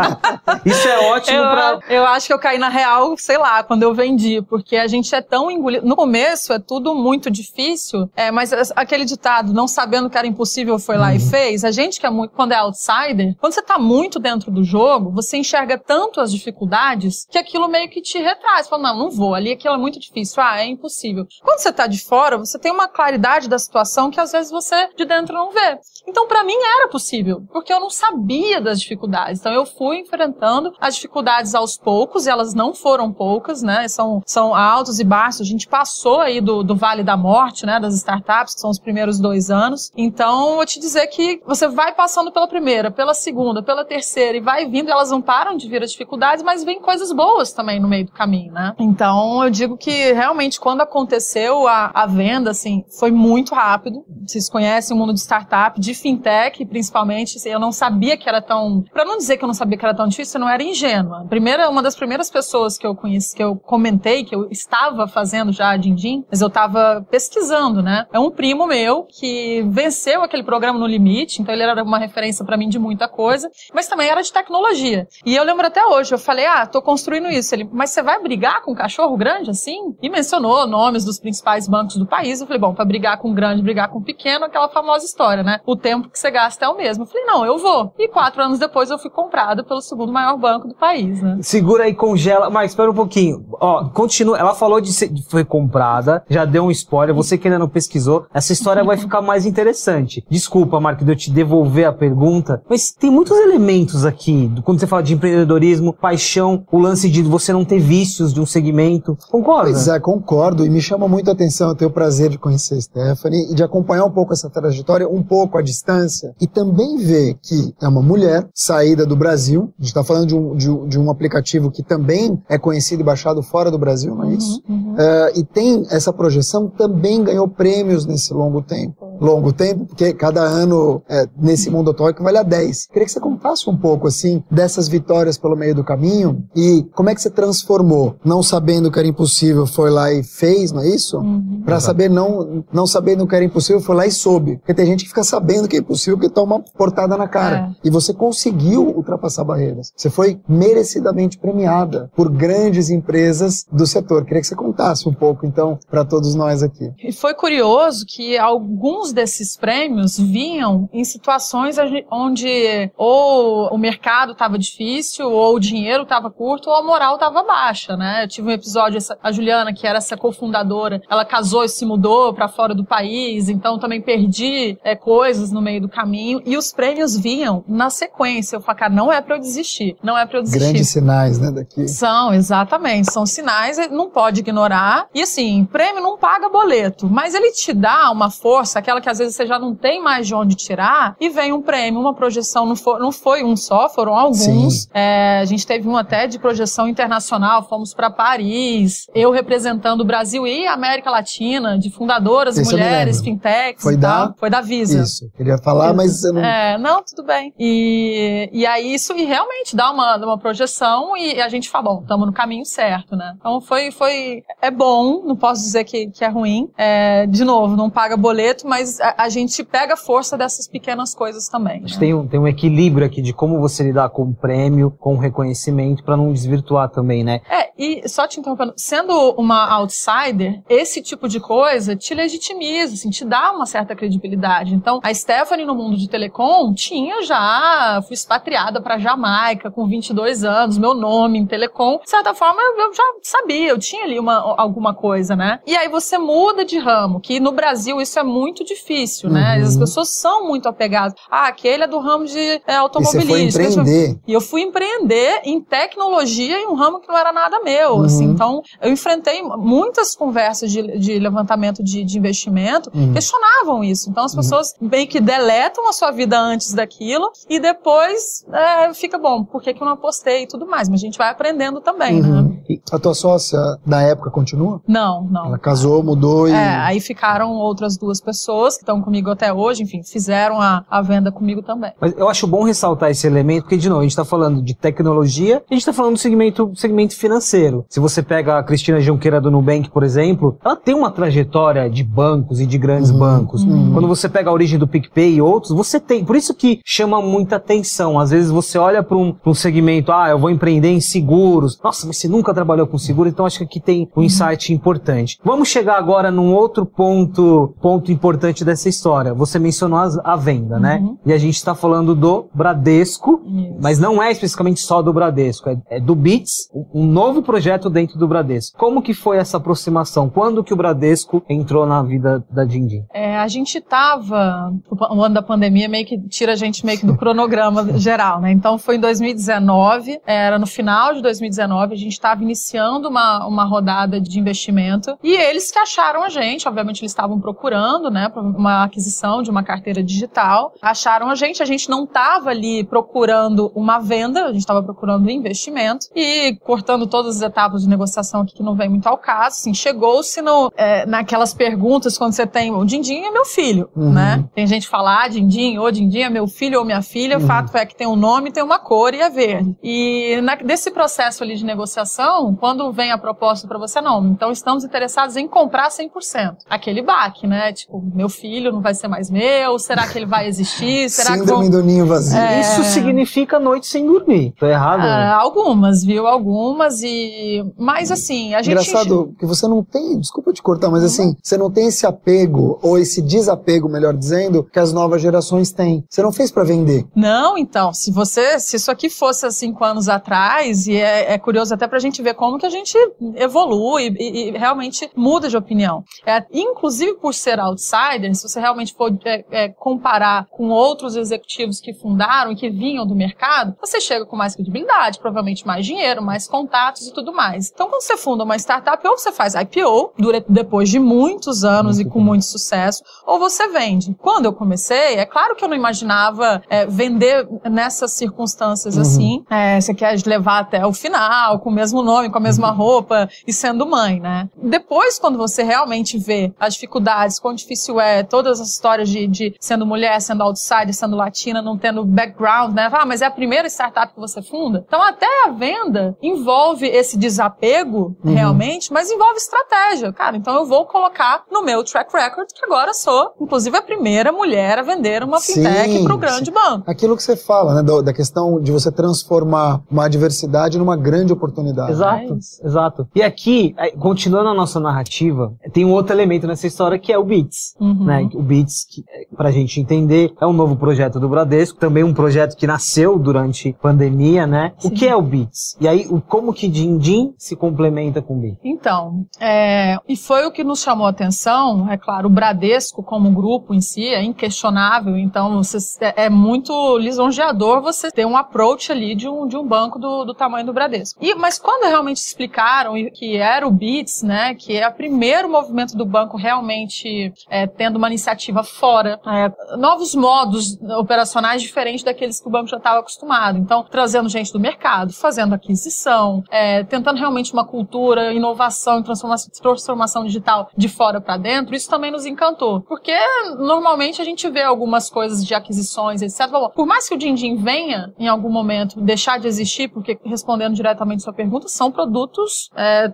isso 0.64 0.88
é 0.88 0.98
ótimo 1.10 1.38
eu, 1.38 1.50
pra... 1.50 1.78
Eu 1.88 2.06
acho 2.06 2.26
que 2.26 2.32
eu 2.32 2.38
caí 2.38 2.58
na 2.58 2.68
real, 2.68 3.16
sei 3.16 3.38
lá, 3.38 3.62
quando 3.62 3.82
eu 3.82 3.94
vendi, 3.94 4.42
porque 4.42 4.76
a 4.76 4.86
gente 4.86 5.14
é 5.14 5.22
tão 5.22 5.50
engolido. 5.50 5.86
No 5.86 5.96
começo 5.96 6.52
é 6.52 6.58
tudo 6.58 6.94
muito 6.94 7.30
difícil, 7.30 8.10
é, 8.14 8.30
mas 8.30 8.52
aquele 8.74 9.04
ditado, 9.04 9.52
não 9.52 9.66
sabendo 9.66 10.10
que 10.10 10.18
era 10.18 10.26
impossível, 10.26 10.78
foi 10.78 10.96
lá 10.96 11.08
uhum. 11.08 11.16
e 11.16 11.20
fez. 11.20 11.64
A 11.64 11.70
gente 11.70 11.98
que 12.00 12.06
é 12.06 12.10
muito, 12.10 12.32
quando 12.32 12.52
é 12.52 12.56
outsider, 12.56 13.34
quando 13.40 13.52
você 13.52 13.62
tá 13.62 13.78
muito 13.78 14.18
dentro 14.18 14.50
do 14.50 14.62
jogo, 14.62 15.10
você 15.10 15.36
enxerga 15.46 15.78
tanto 15.78 16.20
as 16.20 16.32
dificuldades 16.32 17.26
que 17.30 17.38
aquilo 17.38 17.68
meio 17.68 17.88
que 17.88 18.02
te 18.02 18.18
retrai. 18.18 18.62
Você 18.62 18.68
fala, 18.68 18.82
não, 18.82 18.98
não 18.98 19.10
vou, 19.10 19.34
ali 19.34 19.52
aquilo 19.52 19.74
é 19.74 19.78
muito 19.78 20.00
difícil, 20.00 20.42
ah, 20.42 20.60
é 20.60 20.66
impossível. 20.66 21.26
Quando 21.42 21.60
você 21.60 21.72
tá 21.72 21.86
de 21.86 22.02
fora, 22.02 22.36
você 22.36 22.58
tem 22.58 22.72
uma 22.72 22.88
claridade 22.88 23.48
da 23.48 23.58
situação 23.58 24.10
que 24.10 24.20
às 24.20 24.32
vezes 24.32 24.50
você 24.50 24.88
de 24.96 25.04
dentro 25.04 25.34
não 25.34 25.50
vê. 25.50 25.78
Então, 26.08 26.26
para 26.26 26.44
mim, 26.44 26.54
era 26.54 26.88
possível, 26.88 27.42
porque 27.52 27.72
eu 27.72 27.80
não 27.80 27.90
sabia 27.90 28.60
das 28.60 28.80
dificuldades. 28.80 29.40
Então, 29.40 29.52
eu 29.52 29.66
fui 29.66 29.98
enfrentando 29.98 30.72
as 30.80 30.94
dificuldades 30.94 31.54
aos 31.54 31.76
poucos, 31.76 32.26
e 32.26 32.30
elas 32.30 32.54
não 32.54 32.74
foram 32.74 33.12
poucas, 33.12 33.62
né? 33.62 33.88
São, 33.88 34.22
são 34.24 34.54
altos 34.54 35.00
e 35.00 35.04
baixos. 35.04 35.40
A 35.42 35.44
gente 35.44 35.66
passou 35.66 36.20
aí 36.20 36.40
do, 36.40 36.62
do 36.62 36.76
Vale 36.76 37.02
da 37.02 37.16
Morte, 37.16 37.66
né? 37.66 37.80
Das 37.80 37.94
startups, 37.94 38.54
que 38.54 38.60
são 38.60 38.70
os 38.70 38.78
primeiros 38.78 39.18
dois 39.18 39.50
anos. 39.50 39.90
Então, 39.96 40.56
vou 40.56 40.66
te 40.66 40.78
dizer 40.78 41.06
que 41.08 41.40
você 41.44 41.66
vai 41.66 41.92
passando 41.92 42.30
pela 42.30 42.46
primeira, 42.46 42.90
pela 42.90 43.14
segunda, 43.14 43.62
pela 43.62 43.84
terceira, 43.84 44.36
e 44.38 44.40
vai 44.40 44.66
vindo, 44.66 44.90
elas 44.90 45.10
não 45.10 45.20
param 45.20 45.35
de 45.56 45.68
vir 45.68 45.82
as 45.82 45.92
dificuldades, 45.92 46.42
mas 46.42 46.64
vem 46.64 46.80
coisas 46.80 47.12
boas 47.12 47.52
também 47.52 47.80
no 47.80 47.88
meio 47.88 48.06
do 48.06 48.12
caminho, 48.12 48.52
né? 48.52 48.74
Então, 48.78 49.42
eu 49.44 49.50
digo 49.50 49.76
que 49.76 50.12
realmente 50.12 50.60
quando 50.60 50.80
aconteceu 50.80 51.66
a, 51.68 51.90
a 51.94 52.06
venda, 52.06 52.50
assim, 52.50 52.84
foi 52.98 53.10
muito 53.10 53.54
rápido. 53.54 54.04
Vocês 54.26 54.48
conhecem 54.48 54.96
o 54.96 54.98
mundo 54.98 55.12
de 55.12 55.20
startup, 55.20 55.80
de 55.80 55.94
fintech, 55.94 56.64
principalmente, 56.66 57.36
eu 57.46 57.60
não 57.60 57.72
sabia 57.72 58.16
que 58.16 58.28
era 58.28 58.40
tão. 58.40 58.84
Para 58.92 59.04
não 59.04 59.16
dizer 59.16 59.36
que 59.36 59.44
eu 59.44 59.46
não 59.46 59.54
sabia 59.54 59.78
que 59.78 59.84
era 59.84 59.94
tão 59.94 60.08
difícil, 60.08 60.38
eu 60.38 60.44
não 60.44 60.50
era 60.50 60.62
ingênua. 60.62 61.26
Primeira, 61.28 61.68
uma 61.68 61.82
das 61.82 61.94
primeiras 61.94 62.30
pessoas 62.30 62.78
que 62.78 62.86
eu 62.86 62.94
conheci, 62.94 63.34
que 63.36 63.42
eu 63.42 63.56
comentei, 63.56 64.24
que 64.24 64.34
eu 64.34 64.48
estava 64.50 65.06
fazendo 65.06 65.52
já 65.52 65.70
a 65.70 65.76
Dindim, 65.76 66.24
mas 66.30 66.40
eu 66.40 66.48
estava 66.48 67.06
pesquisando, 67.10 67.82
né? 67.82 68.06
É 68.12 68.18
um 68.18 68.30
primo 68.30 68.66
meu 68.66 69.04
que 69.04 69.62
venceu 69.68 70.22
aquele 70.22 70.42
programa 70.42 70.78
no 70.78 70.86
limite, 70.86 71.42
então 71.42 71.54
ele 71.54 71.62
era 71.62 71.82
uma 71.82 71.98
referência 71.98 72.44
para 72.44 72.56
mim 72.56 72.68
de 72.68 72.78
muita 72.78 73.08
coisa, 73.08 73.50
mas 73.74 73.86
também 73.86 74.08
era 74.08 74.22
de 74.22 74.32
tecnologia. 74.32 75.06
E 75.26 75.34
eu 75.34 75.42
lembro 75.42 75.66
até 75.66 75.84
hoje, 75.84 76.14
eu 76.14 76.18
falei, 76.20 76.46
ah, 76.46 76.64
tô 76.64 76.80
construindo 76.80 77.28
isso. 77.28 77.52
Ele, 77.52 77.68
mas 77.72 77.90
você 77.90 78.00
vai 78.00 78.22
brigar 78.22 78.62
com 78.62 78.70
um 78.70 78.76
cachorro 78.76 79.16
grande 79.16 79.50
assim? 79.50 79.96
E 80.00 80.08
mencionou 80.08 80.68
nomes 80.68 81.04
dos 81.04 81.18
principais 81.18 81.66
bancos 81.66 81.96
do 81.96 82.06
país. 82.06 82.40
Eu 82.40 82.46
falei, 82.46 82.60
bom, 82.60 82.72
para 82.72 82.84
brigar 82.84 83.18
com 83.18 83.34
grande, 83.34 83.60
brigar 83.60 83.88
com 83.90 84.00
pequeno, 84.00 84.44
aquela 84.44 84.68
famosa 84.68 85.04
história, 85.04 85.42
né? 85.42 85.58
O 85.66 85.74
tempo 85.74 86.08
que 86.08 86.16
você 86.16 86.30
gasta 86.30 86.64
é 86.64 86.68
o 86.68 86.76
mesmo. 86.76 87.02
Eu 87.02 87.08
falei, 87.08 87.24
não, 87.24 87.44
eu 87.44 87.58
vou. 87.58 87.92
E 87.98 88.06
quatro 88.06 88.40
anos 88.40 88.60
depois 88.60 88.88
eu 88.88 89.00
fui 89.00 89.10
comprado 89.10 89.64
pelo 89.64 89.80
segundo 89.80 90.12
maior 90.12 90.36
banco 90.36 90.68
do 90.68 90.76
país, 90.76 91.20
né? 91.20 91.38
Segura 91.42 91.84
aí, 91.84 91.94
congela. 91.94 92.48
Mas 92.48 92.70
espera 92.70 92.88
um 92.88 92.94
pouquinho. 92.94 93.44
Ó, 93.60 93.88
continua. 93.88 94.38
Ela 94.38 94.54
falou 94.54 94.80
de 94.80 94.92
ser, 94.92 95.10
foi 95.28 95.44
comprada, 95.44 96.24
já 96.30 96.44
deu 96.44 96.66
um 96.66 96.70
spoiler. 96.70 97.12
Você 97.16 97.36
que 97.36 97.48
ainda 97.48 97.58
não 97.58 97.68
pesquisou, 97.68 98.26
essa 98.32 98.52
história 98.52 98.84
vai 98.84 98.96
ficar 98.96 99.20
mais 99.20 99.44
interessante. 99.44 100.24
Desculpa, 100.30 100.78
Marco, 100.78 101.04
de 101.04 101.10
eu 101.10 101.16
te 101.16 101.32
devolver 101.32 101.86
a 101.86 101.92
pergunta, 101.92 102.62
mas 102.70 102.92
tem 102.92 103.10
muitos 103.10 103.36
elementos 103.36 104.06
aqui. 104.06 104.52
Quando 104.62 104.78
você 104.78 104.86
fala 104.86 105.02
de 105.02 105.15
empreendedorismo, 105.16 105.92
paixão, 105.92 106.64
o 106.70 106.78
lance 106.78 107.08
de 107.08 107.22
você 107.22 107.52
não 107.52 107.64
ter 107.64 107.78
vícios 107.78 108.32
de 108.32 108.40
um 108.40 108.46
segmento. 108.46 109.16
Concorda? 109.30 109.70
Pois 109.70 109.88
é, 109.88 109.98
concordo. 109.98 110.64
E 110.64 110.70
me 110.70 110.80
chama 110.80 111.08
muito 111.08 111.30
a 111.30 111.32
atenção. 111.32 111.68
Eu 111.70 111.74
tenho 111.74 111.90
o 111.90 111.94
prazer 111.94 112.30
de 112.30 112.38
conhecer 112.38 112.74
a 112.74 112.80
Stephanie 112.80 113.50
e 113.50 113.54
de 113.54 113.62
acompanhar 113.62 114.04
um 114.04 114.10
pouco 114.10 114.32
essa 114.32 114.48
trajetória, 114.48 115.08
um 115.08 115.22
pouco 115.22 115.58
à 115.58 115.62
distância. 115.62 116.34
E 116.40 116.46
também 116.46 116.96
ver 116.98 117.34
que 117.42 117.74
é 117.80 117.88
uma 117.88 118.02
mulher 118.02 118.48
saída 118.54 119.04
do 119.04 119.16
Brasil. 119.16 119.72
A 119.78 119.82
gente 119.82 119.88
está 119.88 120.04
falando 120.04 120.26
de 120.26 120.34
um, 120.34 120.56
de, 120.56 120.88
de, 120.88 120.98
um 120.98 121.10
aplicativo 121.10 121.70
que 121.70 121.82
também 121.82 122.40
é 122.48 122.58
conhecido 122.58 123.00
e 123.00 123.04
baixado 123.04 123.42
fora 123.42 123.70
do 123.70 123.78
Brasil, 123.78 124.14
não 124.14 124.24
é 124.24 124.34
isso? 124.34 124.62
Uhum, 124.68 124.76
uhum. 124.76 124.85
Uh, 124.96 125.38
e 125.38 125.44
tem 125.44 125.84
essa 125.90 126.10
projeção, 126.10 126.68
também 126.68 127.22
ganhou 127.22 127.46
prêmios 127.46 128.06
nesse 128.06 128.32
longo 128.32 128.62
tempo. 128.62 129.06
Longo 129.20 129.52
tempo, 129.52 129.86
porque 129.86 130.12
cada 130.12 130.40
ano 130.42 131.02
é, 131.08 131.26
nesse 131.38 131.70
mundo 131.70 131.90
atual 131.90 132.10
equivale 132.10 132.38
a 132.38 132.42
10. 132.42 132.86
Queria 132.86 133.04
que 133.04 133.12
você 133.12 133.20
contasse 133.20 133.68
um 133.68 133.76
pouco, 133.76 134.08
assim, 134.08 134.42
dessas 134.50 134.88
vitórias 134.88 135.38
pelo 135.38 135.56
meio 135.56 135.74
do 135.74 135.84
caminho 135.84 136.44
e 136.54 136.86
como 136.94 137.10
é 137.10 137.14
que 137.14 137.20
você 137.20 137.30
transformou, 137.30 138.16
não 138.24 138.42
sabendo 138.42 138.90
que 138.90 138.98
era 138.98 139.08
impossível, 139.08 139.66
foi 139.66 139.90
lá 139.90 140.12
e 140.12 140.22
fez, 140.22 140.72
não 140.72 140.82
é 140.82 140.88
isso? 140.88 141.18
Uhum. 141.18 141.62
Para 141.64 141.80
saber 141.80 142.08
não, 142.08 142.64
não 142.72 142.86
sabendo 142.86 143.26
que 143.26 143.34
era 143.34 143.44
impossível, 143.44 143.80
foi 143.80 143.96
lá 143.96 144.06
e 144.06 144.10
soube. 144.10 144.56
Porque 144.58 144.74
tem 144.74 144.86
gente 144.86 145.04
que 145.04 145.08
fica 145.08 145.24
sabendo 145.24 145.68
que 145.68 145.76
é 145.76 145.80
impossível 145.80 146.16
porque 146.16 146.32
toma 146.32 146.56
uma 146.56 146.64
portada 146.76 147.16
na 147.16 147.28
cara. 147.28 147.74
É. 147.82 147.88
E 147.88 147.90
você 147.90 148.12
conseguiu 148.12 148.86
ultrapassar 148.88 149.44
barreiras. 149.44 149.92
Você 149.96 150.10
foi 150.10 150.40
merecidamente 150.48 151.38
premiada 151.38 152.10
por 152.14 152.30
grandes 152.30 152.90
empresas 152.90 153.66
do 153.70 153.86
setor. 153.86 154.24
Queria 154.24 154.40
que 154.40 154.46
você 154.46 154.54
contasse 154.54 154.85
um 155.08 155.12
pouco, 155.12 155.46
então, 155.46 155.78
para 155.90 156.04
todos 156.04 156.34
nós 156.34 156.62
aqui. 156.62 156.92
E 157.02 157.12
foi 157.12 157.34
curioso 157.34 158.04
que 158.06 158.36
alguns 158.38 159.12
desses 159.12 159.56
prêmios 159.56 160.18
vinham 160.18 160.88
em 160.92 161.04
situações 161.04 161.76
onde 162.10 162.90
ou 162.96 163.68
o 163.68 163.78
mercado 163.78 164.32
estava 164.32 164.58
difícil, 164.58 165.30
ou 165.30 165.56
o 165.56 165.60
dinheiro 165.60 166.02
estava 166.02 166.30
curto, 166.30 166.68
ou 166.68 166.76
a 166.76 166.82
moral 166.82 167.14
estava 167.14 167.42
baixa, 167.42 167.96
né? 167.96 168.24
Eu 168.24 168.28
tive 168.28 168.48
um 168.48 168.52
episódio, 168.52 168.98
a 169.22 169.32
Juliana, 169.32 169.72
que 169.72 169.86
era 169.86 169.98
essa 169.98 170.16
cofundadora, 170.16 171.00
ela 171.10 171.24
casou 171.24 171.64
e 171.64 171.68
se 171.68 171.84
mudou 171.84 172.34
para 172.34 172.48
fora 172.48 172.74
do 172.74 172.84
país, 172.84 173.48
então 173.48 173.78
também 173.78 174.00
perdi 174.00 174.78
é, 174.84 174.94
coisas 174.94 175.50
no 175.50 175.60
meio 175.60 175.80
do 175.80 175.88
caminho. 175.88 176.40
E 176.44 176.56
os 176.56 176.72
prêmios 176.72 177.16
vinham 177.16 177.64
na 177.66 177.90
sequência. 177.90 178.56
Eu 178.56 178.60
falei, 178.60 178.78
cara, 178.78 178.92
não 178.92 179.12
é 179.12 179.20
para 179.20 179.36
eu 179.36 179.40
desistir, 179.40 179.96
não 180.02 180.16
é 180.16 180.26
para 180.26 180.38
eu 180.38 180.42
desistir. 180.42 180.64
Grandes 180.64 180.88
sinais, 180.88 181.38
né, 181.38 181.50
daqui. 181.50 181.88
São, 181.88 182.32
exatamente. 182.32 183.12
São 183.12 183.26
sinais, 183.26 183.78
não 183.90 184.10
pode 184.10 184.40
ignorar. 184.40 184.75
E 185.14 185.22
assim, 185.22 185.64
prêmio 185.70 186.02
não 186.02 186.18
paga 186.18 186.48
boleto, 186.48 187.08
mas 187.08 187.34
ele 187.34 187.52
te 187.52 187.72
dá 187.72 188.10
uma 188.10 188.30
força, 188.30 188.78
aquela 188.78 189.00
que 189.00 189.08
às 189.08 189.18
vezes 189.18 189.34
você 189.34 189.46
já 189.46 189.58
não 189.58 189.74
tem 189.74 190.02
mais 190.02 190.26
de 190.26 190.34
onde 190.34 190.54
tirar, 190.54 191.16
e 191.20 191.28
vem 191.28 191.52
um 191.52 191.62
prêmio, 191.62 192.00
uma 192.00 192.14
projeção, 192.14 192.66
não 192.66 192.76
foi, 192.76 192.98
não 192.98 193.12
foi 193.12 193.44
um 193.44 193.56
só, 193.56 193.88
foram 193.88 194.14
alguns. 194.14 194.88
É, 194.92 195.40
a 195.40 195.44
gente 195.44 195.66
teve 195.66 195.88
um 195.88 195.96
até 195.96 196.26
de 196.26 196.38
projeção 196.38 196.88
internacional, 196.88 197.68
fomos 197.68 197.94
para 197.94 198.10
Paris, 198.10 199.06
eu 199.14 199.30
representando 199.30 200.00
o 200.00 200.04
Brasil 200.04 200.46
e 200.46 200.66
a 200.66 200.74
América 200.74 201.10
Latina, 201.10 201.78
de 201.78 201.90
fundadoras, 201.90 202.58
Esse 202.58 202.70
mulheres, 202.72 203.20
fintechs 203.20 203.82
foi 203.82 203.96
da... 203.96 204.34
Foi 204.38 204.50
da 204.50 204.60
Visa. 204.60 205.02
Isso, 205.02 205.30
queria 205.36 205.58
falar, 205.58 205.94
mas 205.94 206.22
eu 206.24 206.32
não... 206.32 206.44
É, 206.44 206.78
não, 206.78 207.02
tudo 207.02 207.24
bem. 207.24 207.52
E, 207.58 208.48
e 208.52 208.66
aí 208.66 208.94
isso 208.94 209.12
e 209.14 209.24
realmente 209.24 209.74
dá 209.74 209.90
uma, 209.90 210.16
uma 210.16 210.38
projeção 210.38 211.16
e 211.16 211.40
a 211.40 211.48
gente 211.48 211.68
fala, 211.68 211.84
bom, 211.84 212.00
estamos 212.02 212.26
no 212.26 212.32
caminho 212.32 212.64
certo, 212.64 213.16
né? 213.16 213.34
Então 213.38 213.60
foi, 213.60 213.90
foi, 213.90 214.42
é 214.66 214.70
bom, 214.70 215.22
não 215.24 215.36
posso 215.36 215.62
dizer 215.62 215.84
que, 215.84 216.08
que 216.08 216.24
é 216.24 216.28
ruim. 216.28 216.68
É, 216.76 217.26
de 217.26 217.44
novo, 217.44 217.76
não 217.76 217.88
paga 217.88 218.16
boleto, 218.16 218.66
mas 218.66 219.00
a, 219.00 219.14
a 219.18 219.28
gente 219.28 219.62
pega 219.64 219.96
força 219.96 220.36
dessas 220.36 220.66
pequenas 220.68 221.14
coisas 221.14 221.48
também. 221.48 221.80
Né? 221.80 221.88
Tem, 221.98 222.14
um, 222.14 222.26
tem 222.26 222.38
um 222.40 222.48
equilíbrio 222.48 223.06
aqui 223.06 223.22
de 223.22 223.32
como 223.32 223.60
você 223.60 223.82
lidar 223.82 224.08
com 224.10 224.22
o 224.22 224.34
prêmio, 224.34 224.90
com 224.90 225.14
o 225.14 225.18
reconhecimento, 225.18 226.02
para 226.02 226.16
não 226.16 226.32
desvirtuar 226.32 226.88
também, 226.90 227.22
né? 227.22 227.40
É, 227.48 227.70
e 227.78 228.08
só 228.08 228.26
te 228.26 228.40
interrompendo, 228.40 228.74
sendo 228.76 229.12
uma 229.38 229.70
outsider, 229.74 230.62
esse 230.68 231.02
tipo 231.02 231.28
de 231.28 231.38
coisa 231.38 231.94
te 231.94 232.14
legitimiza, 232.14 232.94
assim, 232.94 233.10
te 233.10 233.24
dá 233.24 233.52
uma 233.52 233.66
certa 233.66 233.94
credibilidade. 233.94 234.74
Então, 234.74 235.00
a 235.02 235.14
Stephanie 235.14 235.64
no 235.64 235.74
mundo 235.74 235.96
de 235.96 236.08
telecom 236.08 236.74
tinha 236.74 237.22
já, 237.22 238.00
fui 238.06 238.14
expatriada 238.14 238.80
para 238.80 238.98
Jamaica 238.98 239.70
com 239.70 239.86
22 239.86 240.44
anos, 240.44 240.78
meu 240.78 240.94
nome 240.94 241.38
em 241.38 241.46
telecom. 241.46 241.98
De 242.02 242.10
certa 242.10 242.34
forma, 242.34 242.60
eu 242.60 242.92
já 242.92 243.04
sabia, 243.22 243.68
eu 243.68 243.78
tinha 243.78 244.04
ali 244.04 244.18
uma, 244.18 244.55
alguma 244.56 244.94
coisa, 244.94 245.36
né? 245.36 245.60
E 245.66 245.76
aí 245.76 245.88
você 245.88 246.18
muda 246.18 246.64
de 246.64 246.78
ramo, 246.78 247.20
que 247.20 247.40
no 247.40 247.52
Brasil 247.52 248.00
isso 248.00 248.18
é 248.18 248.22
muito 248.22 248.64
difícil, 248.64 249.30
né? 249.30 249.58
Uhum. 249.58 249.64
As 249.64 249.76
pessoas 249.76 250.08
são 250.14 250.46
muito 250.46 250.68
apegadas. 250.68 251.14
Ah, 251.30 251.48
aquele 251.48 251.84
é 251.84 251.86
do 251.86 251.98
ramo 251.98 252.24
de 252.24 252.60
é, 252.66 252.76
automobilismo. 252.76 253.36
E 253.36 253.48
empreender. 253.48 254.18
E 254.26 254.32
eu 254.32 254.40
fui 254.40 254.62
empreender 254.62 255.40
em 255.44 255.60
tecnologia 255.60 256.58
em 256.58 256.66
um 256.66 256.74
ramo 256.74 257.00
que 257.00 257.08
não 257.08 257.16
era 257.16 257.32
nada 257.32 257.60
meu, 257.60 257.96
uhum. 257.96 258.04
assim. 258.04 258.24
Então, 258.24 258.62
eu 258.80 258.90
enfrentei 258.90 259.42
muitas 259.42 260.14
conversas 260.14 260.70
de, 260.70 260.98
de 260.98 261.18
levantamento 261.18 261.82
de, 261.82 262.04
de 262.04 262.18
investimento, 262.18 262.90
uhum. 262.94 263.12
questionavam 263.12 263.82
isso. 263.84 264.10
Então, 264.10 264.24
as 264.24 264.32
uhum. 264.32 264.38
pessoas 264.38 264.74
meio 264.80 265.06
que 265.06 265.20
deletam 265.20 265.88
a 265.88 265.92
sua 265.92 266.10
vida 266.10 266.38
antes 266.38 266.72
daquilo 266.72 267.30
e 267.48 267.58
depois 267.58 268.44
é, 268.52 268.94
fica 268.94 269.18
bom, 269.18 269.44
por 269.44 269.62
que, 269.62 269.74
que 269.74 269.82
eu 269.82 269.86
não 269.86 269.94
apostei 269.94 270.42
e 270.42 270.46
tudo 270.46 270.66
mais? 270.66 270.88
Mas 270.88 271.00
a 271.00 271.04
gente 271.06 271.18
vai 271.18 271.30
aprendendo 271.30 271.80
também, 271.80 272.20
né? 272.20 272.28
Uhum. 272.28 272.62
A 272.92 272.98
tua 272.98 273.14
sócia 273.14 273.58
da 273.84 274.02
época 274.02 274.30
continua? 274.36 274.80
Não, 274.86 275.26
não. 275.30 275.46
Ela 275.46 275.58
casou, 275.58 276.02
mudou 276.02 276.46
e. 276.46 276.52
É, 276.52 276.76
aí 276.76 277.00
ficaram 277.00 277.52
outras 277.52 277.96
duas 277.96 278.20
pessoas 278.20 278.76
que 278.76 278.82
estão 278.82 279.00
comigo 279.00 279.30
até 279.30 279.52
hoje, 279.52 279.82
enfim, 279.82 280.02
fizeram 280.02 280.60
a, 280.60 280.84
a 280.90 281.02
venda 281.02 281.32
comigo 281.32 281.62
também. 281.62 281.92
Mas 282.00 282.14
eu 282.16 282.28
acho 282.28 282.46
bom 282.46 282.62
ressaltar 282.62 283.10
esse 283.10 283.26
elemento, 283.26 283.62
porque, 283.62 283.76
de 283.76 283.88
novo, 283.88 284.00
a 284.00 284.04
gente 284.04 284.12
está 284.12 284.24
falando 284.24 284.62
de 284.62 284.74
tecnologia, 284.74 285.62
a 285.70 285.74
gente 285.74 285.82
está 285.82 285.92
falando 285.92 286.14
do 286.14 286.18
segmento, 286.18 286.70
segmento 286.74 287.16
financeiro. 287.16 287.84
Se 287.88 287.98
você 287.98 288.22
pega 288.22 288.58
a 288.58 288.62
Cristina 288.62 289.00
Junqueira 289.00 289.40
do 289.40 289.50
Nubank, 289.50 289.90
por 289.90 290.02
exemplo, 290.02 290.58
ela 290.64 290.76
tem 290.76 290.94
uma 290.94 291.10
trajetória 291.10 291.88
de 291.88 292.04
bancos 292.04 292.60
e 292.60 292.66
de 292.66 292.78
grandes 292.78 293.10
uhum. 293.10 293.18
bancos. 293.18 293.62
Uhum. 293.62 293.92
Quando 293.92 294.06
você 294.06 294.28
pega 294.28 294.50
a 294.50 294.52
origem 294.52 294.78
do 294.78 294.86
PicPay 294.86 295.34
e 295.34 295.42
outros, 295.42 295.72
você 295.72 295.98
tem. 295.98 296.24
Por 296.24 296.36
isso 296.36 296.54
que 296.54 296.80
chama 296.84 297.20
muita 297.20 297.56
atenção. 297.56 298.18
Às 298.18 298.30
vezes 298.30 298.50
você 298.50 298.78
olha 298.78 299.02
para 299.02 299.16
um, 299.16 299.34
um 299.44 299.54
segmento, 299.54 300.12
ah, 300.12 300.28
eu 300.28 300.38
vou 300.38 300.50
empreender 300.50 300.90
em 300.90 301.00
seguros. 301.00 301.80
Nossa, 301.82 302.06
mas 302.06 302.18
você 302.18 302.28
nunca 302.28 302.52
trabalhou 302.52 302.76
trabalhou 302.76 302.86
com 302.86 302.98
seguro, 302.98 303.28
então 303.28 303.46
acho 303.46 303.58
que 303.58 303.64
aqui 303.64 303.80
tem 303.80 304.08
um 304.16 304.25
insight 304.26 304.72
importante. 304.72 305.38
Vamos 305.44 305.68
chegar 305.68 305.96
agora 305.98 306.30
num 306.30 306.52
outro 306.54 306.84
ponto, 306.84 307.74
ponto 307.80 308.12
importante 308.12 308.64
dessa 308.64 308.88
história. 308.88 309.32
Você 309.34 309.58
mencionou 309.58 309.98
as- 309.98 310.18
a 310.18 310.36
venda, 310.36 310.78
né? 310.78 310.98
Uhum. 311.02 311.18
E 311.24 311.32
a 311.32 311.38
gente 311.38 311.54
está 311.56 311.74
falando 311.74 312.14
do 312.14 312.48
Bradesco, 312.54 313.40
Isso. 313.46 313.76
mas 313.80 313.98
não 313.98 314.22
é 314.22 314.30
especificamente 314.30 314.80
só 314.80 315.00
do 315.02 315.12
Bradesco, 315.12 315.68
é, 315.70 315.76
é 315.90 316.00
do 316.00 316.14
Bits, 316.14 316.68
um 316.94 317.04
novo 317.06 317.42
projeto 317.42 317.88
dentro 317.88 318.18
do 318.18 318.28
Bradesco. 318.28 318.76
Como 318.78 319.00
que 319.02 319.14
foi 319.14 319.38
essa 319.38 319.56
aproximação? 319.56 320.28
Quando 320.28 320.62
que 320.62 320.72
o 320.72 320.76
Bradesco 320.76 321.42
entrou 321.48 321.86
na 321.86 322.02
vida 322.02 322.44
da 322.50 322.64
Dindim? 322.64 323.04
É, 323.14 323.36
a 323.36 323.48
gente 323.48 323.80
tava, 323.80 324.72
o 324.90 325.22
ano 325.22 325.34
da 325.34 325.42
pandemia 325.42 325.88
meio 325.88 326.04
que 326.06 326.18
tira 326.28 326.52
a 326.52 326.56
gente 326.56 326.84
meio 326.84 326.98
que 326.98 327.06
do 327.06 327.16
cronograma 327.18 327.98
geral, 327.98 328.40
né? 328.40 328.50
Então 328.52 328.78
foi 328.78 328.96
em 328.96 329.00
2019, 329.00 330.20
era 330.26 330.58
no 330.58 330.66
final 330.66 331.14
de 331.14 331.22
2019, 331.22 331.94
a 331.94 331.96
gente 331.96 332.12
estava 332.12 332.42
iniciando 332.42 333.08
uma, 333.08 333.46
uma 333.46 333.64
rodada 333.64 334.15
de 334.20 334.38
investimento. 334.38 335.16
E 335.22 335.32
eles 335.34 335.70
que 335.70 335.78
acharam 335.78 336.22
a 336.22 336.28
gente, 336.28 336.66
obviamente 336.68 337.00
eles 337.02 337.12
estavam 337.12 337.40
procurando, 337.40 338.10
né, 338.10 338.30
uma 338.36 338.84
aquisição 338.84 339.42
de 339.42 339.50
uma 339.50 339.62
carteira 339.62 340.02
digital, 340.02 340.72
acharam 340.82 341.28
a 341.30 341.34
gente, 341.34 341.62
a 341.62 341.66
gente 341.66 341.88
não 341.88 342.04
estava 342.04 342.50
ali 342.50 342.84
procurando 342.84 343.70
uma 343.74 343.98
venda, 343.98 344.44
a 344.44 344.52
gente 344.52 344.60
estava 344.60 344.82
procurando 344.82 345.26
um 345.26 345.30
investimento. 345.30 346.06
E 346.14 346.56
cortando 346.64 347.06
todas 347.06 347.36
as 347.36 347.42
etapas 347.42 347.82
de 347.82 347.88
negociação 347.88 348.42
aqui 348.42 348.54
que 348.54 348.62
não 348.62 348.74
vem 348.74 348.88
muito 348.88 349.06
ao 349.06 349.18
caso, 349.18 349.56
assim, 349.58 349.74
chegou-se 349.74 350.40
no, 350.42 350.72
é, 350.76 351.04
naquelas 351.06 351.52
perguntas 351.54 352.16
quando 352.18 352.32
você 352.32 352.46
tem 352.46 352.72
o 352.72 352.84
Dindim 352.84 353.22
é 353.24 353.30
meu 353.30 353.44
filho, 353.44 353.88
Uhum. 353.96 354.12
né? 354.12 354.44
Tem 354.54 354.66
gente 354.66 354.84
que 354.84 354.88
fala, 354.90 355.24
ah, 355.24 355.28
Dindim, 355.28 355.78
ou 355.78 355.90
Dindim 355.90 356.20
é 356.20 356.30
meu 356.30 356.46
filho 356.46 356.78
ou 356.78 356.84
minha 356.84 357.02
filha, 357.02 357.38
o 357.38 357.40
fato 357.40 357.74
é 357.76 357.84
que 357.86 357.94
tem 357.96 358.06
um 358.06 358.16
nome, 358.16 358.50
tem 358.52 358.62
uma 358.62 358.78
cor 358.78 359.14
e 359.14 359.20
é 359.20 359.30
verde. 359.30 359.76
E 359.82 360.40
na, 360.42 360.54
desse 360.56 360.90
processo 360.90 361.42
ali 361.42 361.56
de 361.56 361.64
negociação, 361.64 362.54
quando 362.56 362.92
vem 362.92 363.10
a 363.12 363.18
proposta 363.18 363.66
para 363.68 363.78
você, 363.78 364.00
não, 364.06 364.24
então 364.28 364.52
estamos 364.52 364.84
interessados 364.84 365.36
em 365.36 365.48
comprar 365.48 365.88
100%. 365.88 366.58
Aquele 366.70 367.02
baque, 367.02 367.46
né? 367.46 367.72
Tipo, 367.72 368.00
meu 368.14 368.28
filho 368.28 368.70
não 368.72 368.80
vai 368.80 368.94
ser 368.94 369.08
mais 369.08 369.28
meu, 369.28 369.78
será 369.80 370.06
que 370.06 370.16
ele 370.16 370.26
vai 370.26 370.46
existir? 370.46 371.10
Será 371.10 371.32
que 371.32 371.38
vão... 371.38 371.62
Síndrome 371.62 371.70
do 371.70 371.82
ninho 371.82 372.06
vazio. 372.06 372.38
É. 372.38 372.60
Isso 372.60 372.84
significa 372.84 373.58
noite 373.58 373.86
sem 373.86 374.06
dormir. 374.06 374.54
Tô 374.58 374.66
errado? 374.66 375.00
Ah, 375.00 375.36
algumas, 375.40 376.04
viu? 376.04 376.26
Algumas 376.26 377.02
e... 377.02 377.64
Mas 377.76 378.12
assim, 378.12 378.54
a 378.54 378.62
gente... 378.62 378.72
Engraçado 378.72 379.34
que 379.38 379.46
você 379.46 379.66
não 379.66 379.82
tem, 379.82 380.20
desculpa 380.20 380.52
te 380.52 380.62
cortar, 380.62 380.90
mas 380.90 381.02
assim, 381.02 381.34
você 381.42 381.56
não 381.56 381.70
tem 381.70 381.88
esse 381.88 382.06
apego, 382.06 382.78
ou 382.82 382.98
esse 382.98 383.20
desapego, 383.20 383.88
melhor 383.88 384.14
dizendo, 384.14 384.62
que 384.62 384.78
as 384.78 384.92
novas 384.92 385.20
gerações 385.20 385.72
têm. 385.72 386.04
Você 386.08 386.22
não 386.22 386.32
fez 386.32 386.50
pra 386.50 386.62
vender. 386.62 387.06
Não, 387.14 387.58
então, 387.58 387.92
se 387.92 388.12
você, 388.12 388.60
se 388.60 388.76
isso 388.76 388.90
aqui 388.90 389.08
fosse 389.08 389.46
há 389.46 389.50
cinco 389.50 389.84
anos 389.84 390.08
atrás, 390.08 390.86
e 390.86 390.96
é, 390.96 391.32
é 391.32 391.38
curioso 391.38 391.74
até 391.74 391.88
pra 391.88 391.98
gente 391.98 392.22
ver 392.22 392.34
como 392.34 392.58
que 392.58 392.66
a 392.66 392.70
gente 392.70 392.96
evolui 393.34 393.95
e, 393.98 394.08
e 394.18 394.50
realmente 394.52 395.10
muda 395.16 395.48
de 395.48 395.56
opinião. 395.56 396.04
É, 396.24 396.44
inclusive 396.52 397.14
por 397.14 397.34
ser 397.34 397.58
outsider, 397.60 398.34
se 398.34 398.48
você 398.48 398.60
realmente 398.60 398.94
for 398.94 399.16
é, 399.24 399.44
é, 399.50 399.68
comparar 399.68 400.46
com 400.50 400.68
outros 400.68 401.16
executivos 401.16 401.80
que 401.80 401.94
fundaram 401.94 402.52
e 402.52 402.56
que 402.56 402.68
vinham 402.70 403.06
do 403.06 403.14
mercado, 403.14 403.74
você 403.80 404.00
chega 404.00 404.26
com 404.26 404.36
mais 404.36 404.54
credibilidade, 404.54 405.18
provavelmente 405.18 405.66
mais 405.66 405.84
dinheiro, 405.84 406.22
mais 406.22 406.48
contatos 406.48 407.06
e 407.06 407.12
tudo 407.12 407.32
mais. 407.32 407.70
Então, 407.72 407.88
quando 407.88 408.02
você 408.02 408.16
funda 408.16 408.44
uma 408.44 408.56
startup, 408.56 409.06
ou 409.06 409.16
você 409.16 409.32
faz 409.32 409.54
IPO, 409.54 410.12
dura, 410.18 410.44
depois 410.48 410.88
de 410.88 410.98
muitos 410.98 411.64
anos 411.64 411.98
e 411.98 412.04
com 412.04 412.20
muito 412.20 412.44
sucesso, 412.44 413.02
ou 413.26 413.38
você 413.38 413.68
vende. 413.68 414.14
Quando 414.14 414.46
eu 414.46 414.52
comecei, 414.52 415.16
é 415.16 415.24
claro 415.24 415.54
que 415.54 415.64
eu 415.64 415.68
não 415.68 415.76
imaginava 415.76 416.62
é, 416.68 416.86
vender 416.86 417.46
nessas 417.70 418.12
circunstâncias 418.12 418.98
assim. 418.98 419.44
É, 419.50 419.80
você 419.80 419.94
quer 419.94 420.16
levar 420.26 420.60
até 420.60 420.84
o 420.86 420.92
final, 420.92 421.60
com 421.60 421.70
o 421.70 421.72
mesmo 421.72 422.02
nome, 422.02 422.30
com 422.30 422.38
a 422.38 422.40
mesma 422.40 422.70
roupa 422.70 423.28
e 423.46 423.52
sendo 423.52 423.85
mãe, 423.86 424.20
né? 424.20 424.48
Depois, 424.56 425.18
quando 425.18 425.38
você 425.38 425.62
realmente 425.62 426.18
vê 426.18 426.52
as 426.58 426.74
dificuldades, 426.74 427.38
quão 427.38 427.54
difícil 427.54 428.00
é, 428.00 428.22
todas 428.22 428.60
as 428.60 428.68
histórias 428.68 429.08
de, 429.08 429.26
de 429.26 429.54
sendo 429.60 429.86
mulher, 429.86 430.20
sendo 430.20 430.42
outsider, 430.42 430.92
sendo 430.92 431.16
latina, 431.16 431.62
não 431.62 431.78
tendo 431.78 432.04
background, 432.04 432.74
né? 432.74 432.90
Ah, 432.92 433.06
mas 433.06 433.22
é 433.22 433.26
a 433.26 433.30
primeira 433.30 433.68
startup 433.68 434.12
que 434.12 434.20
você 434.20 434.42
funda. 434.42 434.84
Então, 434.86 435.02
até 435.02 435.26
a 435.44 435.50
venda 435.50 436.16
envolve 436.22 436.86
esse 436.86 437.16
desapego, 437.18 438.16
realmente, 438.24 438.92
mas 438.92 439.10
envolve 439.10 439.36
estratégia. 439.36 440.12
Cara, 440.12 440.36
então 440.36 440.54
eu 440.54 440.66
vou 440.66 440.86
colocar 440.86 441.44
no 441.50 441.62
meu 441.62 441.84
track 441.84 442.12
record 442.12 442.48
que 442.52 442.64
agora 442.64 442.92
sou, 442.94 443.32
inclusive, 443.40 443.76
a 443.76 443.82
primeira 443.82 444.32
mulher 444.32 444.78
a 444.78 444.82
vender 444.82 445.22
uma 445.22 445.40
fintech 445.40 445.92
Sim, 445.92 446.04
para 446.04 446.14
o 446.14 446.18
grande 446.18 446.46
sim. 446.46 446.52
banco. 446.52 446.90
Aquilo 446.90 447.16
que 447.16 447.22
você 447.22 447.36
fala, 447.36 447.74
né, 447.74 447.82
da, 447.82 448.00
da 448.02 448.12
questão 448.12 448.60
de 448.60 448.72
você 448.72 448.90
transformar 448.90 449.82
uma 449.90 450.06
adversidade 450.06 450.78
numa 450.78 450.96
grande 450.96 451.32
oportunidade. 451.32 451.92
Exato, 451.92 452.38
É 452.62 452.66
exato. 452.66 453.08
E 453.14 453.22
aqui, 453.22 453.74
continuando 453.98 454.48
a 454.48 454.54
nossa 454.54 454.80
narrativa, 454.80 455.54
tem 455.72 455.84
um 455.84 455.92
outro 455.92 456.14
elemento 456.14 456.46
nessa 456.46 456.66
história 456.66 456.98
que 456.98 457.12
é 457.12 457.18
o 457.18 457.24
Beats. 457.24 457.74
Uhum. 457.80 458.04
Né? 458.04 458.28
O 458.34 458.42
Beats, 458.42 458.84
que, 458.88 459.02
eh, 459.08 459.26
pra 459.36 459.50
gente 459.50 459.80
entender, 459.80 460.32
é 460.40 460.46
um 460.46 460.52
novo 460.52 460.76
projeto 460.76 461.20
do 461.20 461.28
Bradesco, 461.28 461.78
também 461.78 462.02
um 462.02 462.14
projeto 462.14 462.56
que 462.56 462.66
nasceu 462.66 463.18
durante 463.18 463.74
pandemia, 463.80 464.46
né? 464.46 464.72
O 464.78 464.88
Sim. 464.88 464.94
que 464.94 465.06
é 465.06 465.14
o 465.14 465.22
Beats? 465.22 465.76
E 465.80 465.86
aí, 465.86 466.06
o, 466.08 466.20
como 466.20 466.52
que 466.52 466.68
Din 466.68 466.98
Din 466.98 467.34
se 467.36 467.56
complementa 467.56 468.22
com 468.22 468.36
o 468.36 468.40
Beats? 468.40 468.60
Então, 468.64 469.26
é, 469.40 469.96
e 470.08 470.16
foi 470.16 470.46
o 470.46 470.52
que 470.52 470.64
nos 470.64 470.80
chamou 470.82 471.06
a 471.06 471.10
atenção, 471.10 471.90
é 471.90 471.96
claro, 471.96 472.28
o 472.28 472.30
Bradesco 472.30 473.02
como 473.02 473.30
grupo 473.30 473.74
em 473.74 473.80
si 473.80 474.06
é 474.06 474.22
inquestionável, 474.22 475.16
então 475.16 475.62
você, 475.62 475.78
é, 476.00 476.26
é 476.26 476.30
muito 476.30 476.98
lisonjeador 476.98 477.82
você 477.82 478.10
ter 478.10 478.24
um 478.24 478.36
approach 478.36 478.90
ali 478.90 479.14
de 479.14 479.28
um, 479.28 479.46
de 479.46 479.56
um 479.56 479.66
banco 479.66 479.98
do, 479.98 480.24
do 480.24 480.34
tamanho 480.34 480.66
do 480.66 480.72
Bradesco. 480.72 481.22
E, 481.22 481.34
mas 481.34 481.58
quando 481.58 481.88
realmente 481.88 482.18
explicaram 482.18 482.94
que 483.12 483.36
era 483.36 483.65
o 483.66 483.70
BITS, 483.70 484.22
né, 484.22 484.54
que 484.54 484.76
é 484.76 484.88
o 484.88 484.92
primeiro 484.92 485.48
movimento 485.48 485.96
do 485.96 486.04
banco 486.04 486.36
realmente 486.36 487.32
é, 487.50 487.66
tendo 487.66 487.96
uma 487.96 488.08
iniciativa 488.08 488.62
fora, 488.62 489.20
é, 489.26 489.76
novos 489.76 490.14
modos 490.14 490.78
operacionais 490.98 491.62
diferentes 491.62 492.04
daqueles 492.04 492.40
que 492.40 492.48
o 492.48 492.50
banco 492.50 492.68
já 492.68 492.76
estava 492.76 493.00
acostumado. 493.00 493.58
Então, 493.58 493.84
trazendo 493.84 494.28
gente 494.28 494.52
do 494.52 494.60
mercado, 494.60 495.12
fazendo 495.12 495.54
aquisição, 495.54 496.42
é, 496.50 496.84
tentando 496.84 497.18
realmente 497.18 497.52
uma 497.52 497.66
cultura, 497.66 498.32
inovação 498.32 499.00
e 499.00 499.02
transformação, 499.02 499.50
transformação 499.60 500.24
digital 500.24 500.70
de 500.76 500.88
fora 500.88 501.20
para 501.20 501.36
dentro, 501.36 501.74
isso 501.74 501.88
também 501.88 502.10
nos 502.10 502.26
encantou. 502.26 502.80
Porque 502.82 503.16
normalmente 503.58 504.20
a 504.20 504.24
gente 504.24 504.48
vê 504.48 504.62
algumas 504.62 505.10
coisas 505.10 505.44
de 505.44 505.54
aquisições, 505.54 506.22
etc. 506.22 506.50
Por 506.74 506.86
mais 506.86 507.08
que 507.08 507.14
o 507.14 507.18
Dindim 507.18 507.56
venha 507.56 508.12
em 508.18 508.28
algum 508.28 508.50
momento 508.50 509.00
deixar 509.00 509.38
de 509.38 509.46
existir, 509.46 509.88
porque 509.88 510.18
respondendo 510.24 510.74
diretamente 510.74 511.22
sua 511.22 511.32
pergunta, 511.32 511.68
são 511.68 511.90
produtos 511.90 512.70
é, 512.76 513.08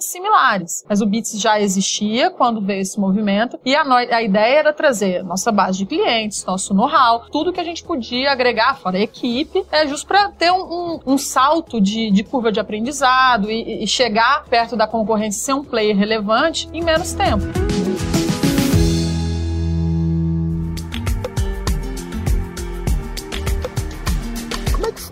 similares. 0.00 0.84
Mas 0.88 1.00
o 1.00 1.06
Bits 1.06 1.40
já 1.40 1.60
existia 1.60 2.30
quando 2.30 2.60
veio 2.60 2.80
esse 2.80 2.98
movimento 2.98 3.58
e 3.64 3.74
a, 3.74 3.84
no- 3.84 3.94
a 3.94 4.22
ideia 4.22 4.58
era 4.58 4.72
trazer 4.72 5.22
nossa 5.24 5.52
base 5.52 5.78
de 5.78 5.86
clientes, 5.86 6.44
nosso 6.44 6.72
know-how, 6.74 7.26
tudo 7.30 7.52
que 7.52 7.60
a 7.60 7.64
gente 7.64 7.82
podia 7.84 8.30
agregar, 8.32 8.78
fora 8.78 8.98
a 8.98 9.00
equipe, 9.00 9.64
é 9.70 9.86
justo 9.86 10.06
para 10.06 10.28
ter 10.30 10.50
um, 10.50 10.62
um- 10.62 11.00
um 11.14 11.18
salto 11.18 11.80
de, 11.80 12.10
de 12.10 12.22
curva 12.24 12.50
de 12.50 12.60
aprendizado 12.60 13.50
e, 13.50 13.84
e 13.84 13.86
chegar 13.86 14.44
perto 14.44 14.76
da 14.76 14.86
concorrência, 14.86 15.40
ser 15.44 15.54
um 15.54 15.64
player 15.64 15.96
relevante 15.96 16.68
em 16.72 16.82
menos 16.82 17.12
tempo. 17.12 17.73